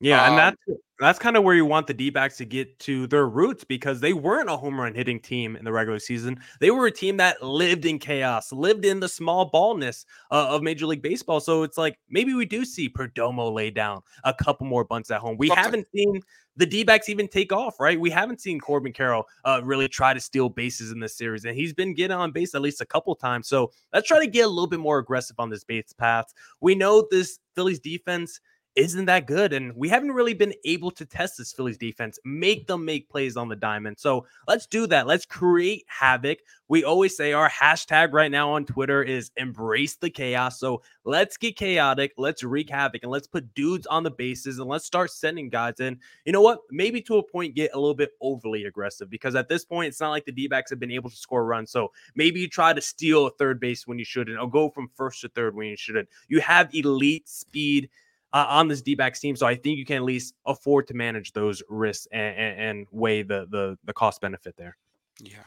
Yeah, 0.00 0.24
um, 0.24 0.30
and 0.30 0.38
that's 0.38 0.80
that's 1.00 1.18
kind 1.18 1.36
of 1.36 1.44
where 1.44 1.54
you 1.54 1.64
want 1.64 1.86
the 1.86 1.94
D-backs 1.94 2.36
to 2.36 2.44
get 2.44 2.78
to 2.80 3.06
their 3.06 3.26
roots 3.26 3.64
because 3.64 4.00
they 4.00 4.12
weren't 4.12 4.50
a 4.50 4.56
home 4.56 4.78
run 4.78 4.94
hitting 4.94 5.18
team 5.18 5.56
in 5.56 5.64
the 5.64 5.72
regular 5.72 5.98
season. 5.98 6.38
They 6.60 6.70
were 6.70 6.86
a 6.86 6.90
team 6.90 7.16
that 7.16 7.42
lived 7.42 7.86
in 7.86 7.98
chaos, 7.98 8.52
lived 8.52 8.84
in 8.84 9.00
the 9.00 9.08
small 9.08 9.50
ballness 9.50 10.04
uh, 10.30 10.48
of 10.50 10.62
Major 10.62 10.86
League 10.86 11.02
Baseball. 11.02 11.40
So 11.40 11.62
it's 11.62 11.78
like 11.78 11.98
maybe 12.10 12.34
we 12.34 12.44
do 12.44 12.64
see 12.64 12.88
Perdomo 12.88 13.52
lay 13.52 13.70
down 13.70 14.02
a 14.24 14.34
couple 14.34 14.66
more 14.66 14.84
bunts 14.84 15.10
at 15.10 15.20
home. 15.20 15.36
We 15.38 15.48
something. 15.48 15.64
haven't 15.64 15.86
seen 15.94 16.20
the 16.56 16.66
D-backs 16.66 17.08
even 17.08 17.26
take 17.26 17.52
off, 17.52 17.80
right? 17.80 17.98
We 17.98 18.10
haven't 18.10 18.40
seen 18.40 18.60
Corbin 18.60 18.92
Carroll 18.92 19.24
uh, 19.44 19.62
really 19.64 19.88
try 19.88 20.12
to 20.12 20.20
steal 20.20 20.50
bases 20.50 20.92
in 20.92 21.00
this 21.00 21.16
series, 21.16 21.46
and 21.46 21.56
he's 21.56 21.72
been 21.72 21.94
getting 21.94 22.16
on 22.16 22.32
base 22.32 22.54
at 22.54 22.60
least 22.60 22.82
a 22.82 22.86
couple 22.86 23.14
times. 23.14 23.48
So 23.48 23.72
let's 23.94 24.06
try 24.06 24.18
to 24.18 24.26
get 24.26 24.44
a 24.44 24.48
little 24.48 24.66
bit 24.66 24.80
more 24.80 24.98
aggressive 24.98 25.36
on 25.38 25.48
this 25.48 25.64
base 25.64 25.94
path. 25.94 26.34
We 26.60 26.74
know 26.74 27.06
this 27.10 27.38
Phillies 27.54 27.80
defense 27.80 28.40
isn't 28.76 29.06
that 29.06 29.26
good. 29.26 29.52
And 29.52 29.74
we 29.74 29.88
haven't 29.88 30.12
really 30.12 30.34
been 30.34 30.54
able 30.64 30.90
to 30.92 31.04
test 31.04 31.38
this 31.38 31.52
Phillies 31.52 31.76
defense, 31.76 32.18
make 32.24 32.66
them 32.66 32.84
make 32.84 33.08
plays 33.08 33.36
on 33.36 33.48
the 33.48 33.56
diamond. 33.56 33.98
So 33.98 34.26
let's 34.46 34.66
do 34.66 34.86
that. 34.86 35.06
Let's 35.06 35.26
create 35.26 35.84
havoc. 35.88 36.38
We 36.68 36.84
always 36.84 37.16
say 37.16 37.32
our 37.32 37.50
hashtag 37.50 38.12
right 38.12 38.30
now 38.30 38.52
on 38.52 38.64
Twitter 38.64 39.02
is 39.02 39.32
embrace 39.36 39.96
the 39.96 40.08
chaos. 40.08 40.60
So 40.60 40.82
let's 41.04 41.36
get 41.36 41.56
chaotic. 41.56 42.12
Let's 42.16 42.44
wreak 42.44 42.70
havoc 42.70 43.02
and 43.02 43.10
let's 43.10 43.26
put 43.26 43.52
dudes 43.54 43.88
on 43.88 44.04
the 44.04 44.10
bases 44.10 44.60
and 44.60 44.68
let's 44.68 44.84
start 44.84 45.10
sending 45.10 45.48
guys 45.48 45.80
in. 45.80 45.98
You 46.24 46.32
know 46.32 46.40
what? 46.40 46.60
Maybe 46.70 47.02
to 47.02 47.18
a 47.18 47.22
point, 47.22 47.56
get 47.56 47.72
a 47.74 47.78
little 47.78 47.94
bit 47.94 48.12
overly 48.20 48.66
aggressive 48.66 49.10
because 49.10 49.34
at 49.34 49.48
this 49.48 49.64
point, 49.64 49.88
it's 49.88 50.00
not 50.00 50.10
like 50.10 50.24
the 50.24 50.32
D 50.32 50.46
backs 50.46 50.70
have 50.70 50.78
been 50.78 50.92
able 50.92 51.10
to 51.10 51.16
score 51.16 51.44
runs. 51.44 51.72
So 51.72 51.90
maybe 52.14 52.38
you 52.38 52.48
try 52.48 52.72
to 52.72 52.80
steal 52.80 53.26
a 53.26 53.30
third 53.30 53.58
base 53.58 53.88
when 53.88 53.98
you 53.98 54.04
shouldn't, 54.04 54.38
or 54.38 54.48
go 54.48 54.70
from 54.70 54.90
first 54.94 55.22
to 55.22 55.28
third 55.28 55.56
when 55.56 55.66
you 55.66 55.76
shouldn't. 55.76 56.08
You 56.28 56.40
have 56.40 56.72
elite 56.72 57.28
speed 57.28 57.90
uh, 58.32 58.46
on 58.48 58.68
this 58.68 58.82
D 58.82 58.94
backs 58.94 59.20
team. 59.20 59.36
So 59.36 59.46
I 59.46 59.54
think 59.54 59.78
you 59.78 59.84
can 59.84 59.96
at 59.96 60.02
least 60.02 60.34
afford 60.46 60.86
to 60.88 60.94
manage 60.94 61.32
those 61.32 61.62
risks 61.68 62.06
and, 62.12 62.36
and, 62.36 62.60
and 62.60 62.86
weigh 62.90 63.22
the 63.22 63.46
the 63.50 63.78
the 63.84 63.92
cost 63.92 64.20
benefit 64.20 64.56
there. 64.56 64.76
Yeah, 65.20 65.44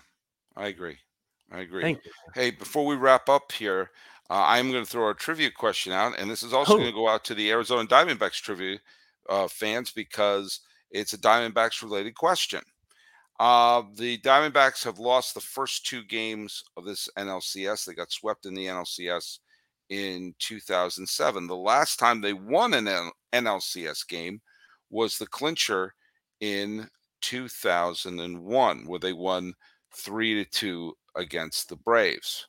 I 0.55 0.67
agree. 0.67 0.97
I 1.51 1.59
agree. 1.59 1.97
Hey, 2.33 2.51
before 2.51 2.85
we 2.85 2.95
wrap 2.95 3.29
up 3.29 3.51
here, 3.51 3.91
uh, 4.29 4.43
I'm 4.47 4.71
going 4.71 4.83
to 4.83 4.89
throw 4.89 5.09
a 5.09 5.13
trivia 5.13 5.51
question 5.51 5.93
out, 5.93 6.17
and 6.17 6.29
this 6.29 6.41
is 6.41 6.53
also 6.53 6.73
oh. 6.73 6.77
going 6.77 6.89
to 6.89 6.95
go 6.95 7.07
out 7.07 7.23
to 7.25 7.35
the 7.35 7.51
Arizona 7.51 7.87
Diamondbacks 7.87 8.41
trivia 8.41 8.79
uh, 9.29 9.47
fans 9.47 9.91
because 9.91 10.61
it's 10.89 11.13
a 11.13 11.17
Diamondbacks 11.17 11.83
related 11.83 12.15
question. 12.15 12.61
Uh, 13.39 13.83
the 13.95 14.17
Diamondbacks 14.19 14.83
have 14.83 14.99
lost 14.99 15.33
the 15.33 15.41
first 15.41 15.85
two 15.85 16.03
games 16.03 16.63
of 16.77 16.85
this 16.85 17.09
NLCS. 17.17 17.85
They 17.85 17.93
got 17.93 18.11
swept 18.11 18.45
in 18.45 18.53
the 18.53 18.67
NLCS 18.67 19.39
in 19.89 20.33
2007. 20.39 21.47
The 21.47 21.55
last 21.55 21.99
time 21.99 22.21
they 22.21 22.33
won 22.33 22.73
an 22.73 23.11
NLCS 23.33 24.07
game 24.07 24.41
was 24.89 25.17
the 25.17 25.27
clincher 25.27 25.93
in 26.39 26.89
2001, 27.21 28.85
where 28.87 28.99
they 28.99 29.13
won 29.13 29.53
three 29.95 30.33
to 30.43 30.49
two 30.49 30.93
against 31.15 31.69
the 31.69 31.75
Braves. 31.75 32.47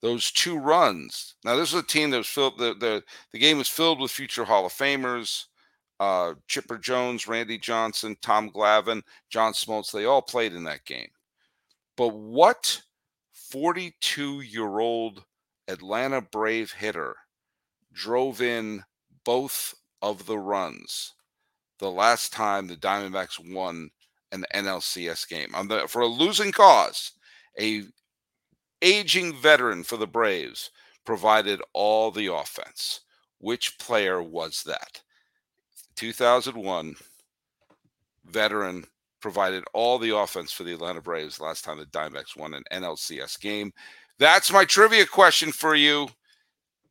Those 0.00 0.30
two 0.32 0.58
runs. 0.58 1.34
Now, 1.44 1.56
this 1.56 1.70
is 1.72 1.80
a 1.80 1.82
team 1.82 2.10
that 2.10 2.18
was 2.18 2.26
filled. 2.28 2.58
The 2.58 2.74
the, 2.74 3.02
the 3.32 3.38
game 3.38 3.58
was 3.58 3.68
filled 3.68 4.00
with 4.00 4.10
future 4.10 4.44
Hall 4.44 4.66
of 4.66 4.72
Famers. 4.72 5.46
uh, 6.00 6.34
Chipper 6.48 6.78
Jones, 6.78 7.28
Randy 7.28 7.58
Johnson, 7.58 8.16
Tom 8.22 8.50
Glavine, 8.50 9.02
John 9.28 9.52
Smoltz, 9.52 9.92
they 9.92 10.06
all 10.06 10.22
played 10.22 10.54
in 10.54 10.64
that 10.64 10.84
game. 10.86 11.08
But 11.96 12.08
what 12.14 12.80
42 13.32 14.40
year 14.40 14.78
old 14.80 15.24
Atlanta 15.70 16.20
Brave 16.20 16.72
hitter 16.72 17.16
drove 17.92 18.40
in 18.40 18.84
both 19.24 19.74
of 20.02 20.26
the 20.26 20.38
runs 20.38 21.14
the 21.80 21.90
last 21.90 22.32
time 22.32 22.66
the 22.66 22.76
Diamondbacks 22.76 23.38
won 23.52 23.90
an 24.32 24.44
NLCS 24.54 25.28
game 25.28 25.52
on 25.54 25.66
the 25.66 25.88
for 25.88 26.02
a 26.02 26.06
losing 26.06 26.52
cause, 26.52 27.12
a 27.58 27.82
aging 28.82 29.34
veteran 29.34 29.82
for 29.82 29.96
the 29.96 30.06
Braves 30.06 30.70
provided 31.04 31.60
all 31.72 32.10
the 32.10 32.32
offense. 32.32 33.00
Which 33.38 33.78
player 33.78 34.22
was 34.22 34.62
that? 34.64 35.00
2001 35.96 36.94
veteran 38.26 38.84
provided 39.20 39.64
all 39.74 39.98
the 39.98 40.14
offense 40.16 40.52
for 40.52 40.62
the 40.62 40.72
Atlanta 40.72 41.00
Braves 41.00 41.40
last 41.40 41.64
time 41.64 41.78
the 41.78 41.86
Diamondbacks 41.86 42.36
won 42.36 42.54
an 42.54 42.64
NLCS 42.72 43.40
game. 43.40 43.72
That's 44.20 44.52
my 44.52 44.66
trivia 44.66 45.06
question 45.06 45.50
for 45.50 45.74
you. 45.74 46.08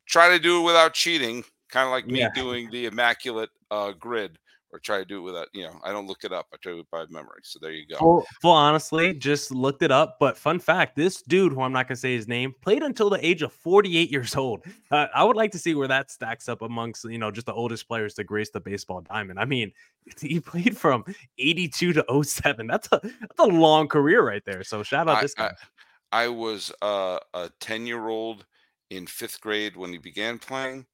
Try 0.06 0.28
to 0.30 0.38
do 0.40 0.60
it 0.60 0.64
without 0.64 0.94
cheating, 0.94 1.44
kind 1.70 1.86
of 1.86 1.92
like 1.92 2.06
me 2.06 2.18
yeah. 2.18 2.30
doing 2.34 2.68
the 2.70 2.86
immaculate 2.86 3.50
uh, 3.70 3.92
grid 3.92 4.36
or 4.72 4.80
try 4.80 4.98
to 4.98 5.04
do 5.04 5.18
it 5.18 5.22
without, 5.22 5.48
you 5.52 5.62
know, 5.62 5.80
I 5.84 5.92
don't 5.92 6.08
look 6.08 6.24
it 6.24 6.32
up. 6.32 6.46
I 6.52 6.56
do 6.60 6.80
it 6.80 6.86
by 6.90 7.04
memory. 7.08 7.40
So 7.44 7.60
there 7.62 7.70
you 7.70 7.86
go. 7.86 7.96
Well, 8.00 8.26
well, 8.42 8.52
honestly, 8.52 9.14
just 9.14 9.52
looked 9.52 9.82
it 9.82 9.92
up. 9.92 10.16
But 10.18 10.36
fun 10.36 10.58
fact 10.58 10.96
this 10.96 11.22
dude, 11.22 11.52
who 11.52 11.62
I'm 11.62 11.72
not 11.72 11.86
going 11.86 11.94
to 11.94 12.00
say 12.00 12.14
his 12.14 12.26
name, 12.26 12.52
played 12.62 12.82
until 12.82 13.10
the 13.10 13.24
age 13.24 13.42
of 13.42 13.52
48 13.52 14.10
years 14.10 14.34
old. 14.34 14.64
Uh, 14.90 15.06
I 15.14 15.22
would 15.22 15.36
like 15.36 15.52
to 15.52 15.58
see 15.58 15.74
where 15.76 15.88
that 15.88 16.10
stacks 16.10 16.48
up 16.48 16.62
amongst, 16.62 17.04
you 17.04 17.18
know, 17.18 17.30
just 17.30 17.46
the 17.46 17.54
oldest 17.54 17.86
players 17.86 18.14
to 18.14 18.24
grace 18.24 18.50
the 18.50 18.60
baseball 18.60 19.02
diamond. 19.02 19.38
I 19.38 19.44
mean, 19.44 19.72
he 20.20 20.40
played 20.40 20.76
from 20.76 21.04
82 21.38 21.92
to 21.92 22.24
07. 22.24 22.66
That's 22.66 22.88
a, 22.90 23.00
that's 23.02 23.38
a 23.38 23.44
long 23.44 23.86
career 23.86 24.26
right 24.26 24.44
there. 24.44 24.64
So 24.64 24.82
shout 24.82 25.08
out 25.08 25.18
I, 25.18 25.22
this 25.22 25.34
guy. 25.34 25.46
I, 25.46 25.54
I 26.12 26.28
was 26.28 26.72
uh, 26.82 27.18
a 27.34 27.50
10 27.60 27.86
year 27.86 28.08
old 28.08 28.46
in 28.90 29.06
fifth 29.06 29.40
grade 29.40 29.76
when 29.76 29.92
he 29.92 29.98
began 29.98 30.38
playing, 30.38 30.86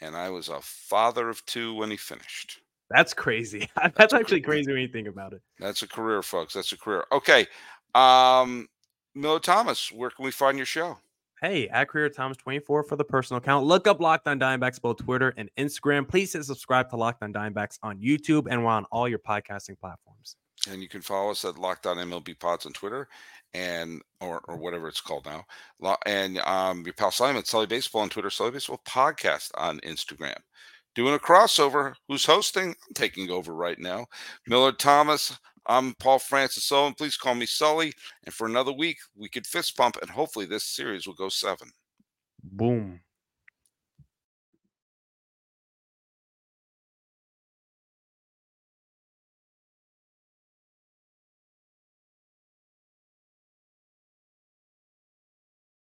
and 0.00 0.16
I 0.16 0.30
was 0.30 0.48
a 0.48 0.60
father 0.60 1.28
of 1.28 1.44
two 1.46 1.74
when 1.74 1.90
he 1.90 1.96
finished. 1.96 2.60
That's 2.90 3.14
crazy. 3.14 3.68
That's, 3.76 3.96
That's 3.96 4.14
actually 4.14 4.40
crazy 4.40 4.72
when 4.72 4.82
you 4.82 4.88
think 4.88 5.08
about 5.08 5.32
it. 5.32 5.42
That's 5.58 5.82
a 5.82 5.88
career, 5.88 6.22
folks. 6.22 6.54
That's 6.54 6.72
a 6.72 6.78
career. 6.78 7.04
Okay. 7.12 7.46
Um, 7.94 8.68
Millard 9.14 9.42
Thomas, 9.42 9.92
where 9.92 10.10
can 10.10 10.24
we 10.24 10.30
find 10.30 10.56
your 10.56 10.66
show? 10.66 10.98
Hey, 11.42 11.68
at 11.70 11.88
Career 11.88 12.08
Thomas 12.08 12.36
24 12.36 12.84
for 12.84 12.94
the 12.94 13.04
personal 13.04 13.38
account. 13.38 13.66
Look 13.66 13.88
up 13.88 14.00
Locked 14.00 14.28
On 14.28 14.38
Diamondbacks 14.38 14.80
both 14.80 14.98
Twitter 14.98 15.34
and 15.36 15.50
Instagram. 15.58 16.06
Please 16.08 16.32
hit 16.32 16.44
subscribe 16.44 16.88
to 16.90 16.96
Locked 16.96 17.22
On 17.24 17.32
Diamondbacks 17.32 17.78
on 17.82 17.98
YouTube, 17.98 18.46
and 18.48 18.62
we're 18.62 18.70
on 18.70 18.84
all 18.92 19.08
your 19.08 19.18
podcasting 19.18 19.76
platforms. 19.80 20.36
And 20.70 20.80
you 20.80 20.88
can 20.88 21.00
follow 21.00 21.32
us 21.32 21.44
at 21.44 21.58
Locked 21.58 21.86
On 21.86 21.96
MLB 21.96 22.38
Pods 22.38 22.64
on 22.64 22.72
Twitter 22.72 23.08
and 23.54 24.00
or, 24.20 24.40
or 24.48 24.56
whatever 24.56 24.88
it's 24.88 25.00
called 25.00 25.26
now. 25.26 25.44
And 26.06 26.38
um, 26.38 26.82
your 26.84 26.94
pal 26.94 27.10
Simon, 27.10 27.44
Sully 27.44 27.66
Baseball 27.66 28.02
on 28.02 28.08
Twitter, 28.08 28.30
Sully 28.30 28.50
Baseball 28.50 28.80
Podcast 28.86 29.50
on 29.56 29.80
Instagram 29.80 30.38
doing 30.94 31.14
a 31.14 31.18
crossover. 31.18 31.94
Who's 32.08 32.24
hosting? 32.24 32.68
I'm 32.70 32.94
taking 32.94 33.30
over 33.30 33.54
right 33.54 33.78
now. 33.78 34.06
Millard 34.46 34.78
Thomas. 34.78 35.38
I'm 35.66 35.94
Paul 35.94 36.18
Francis 36.18 36.64
Sullivan. 36.64 36.94
Please 36.94 37.16
call 37.16 37.34
me 37.34 37.46
Sully. 37.46 37.92
And 38.24 38.34
for 38.34 38.46
another 38.46 38.72
week, 38.72 38.98
we 39.16 39.28
could 39.28 39.46
fist 39.46 39.76
pump, 39.76 39.96
and 40.02 40.10
hopefully 40.10 40.46
this 40.46 40.64
series 40.64 41.06
will 41.06 41.14
go 41.14 41.28
seven. 41.28 41.70
Boom. 42.42 43.00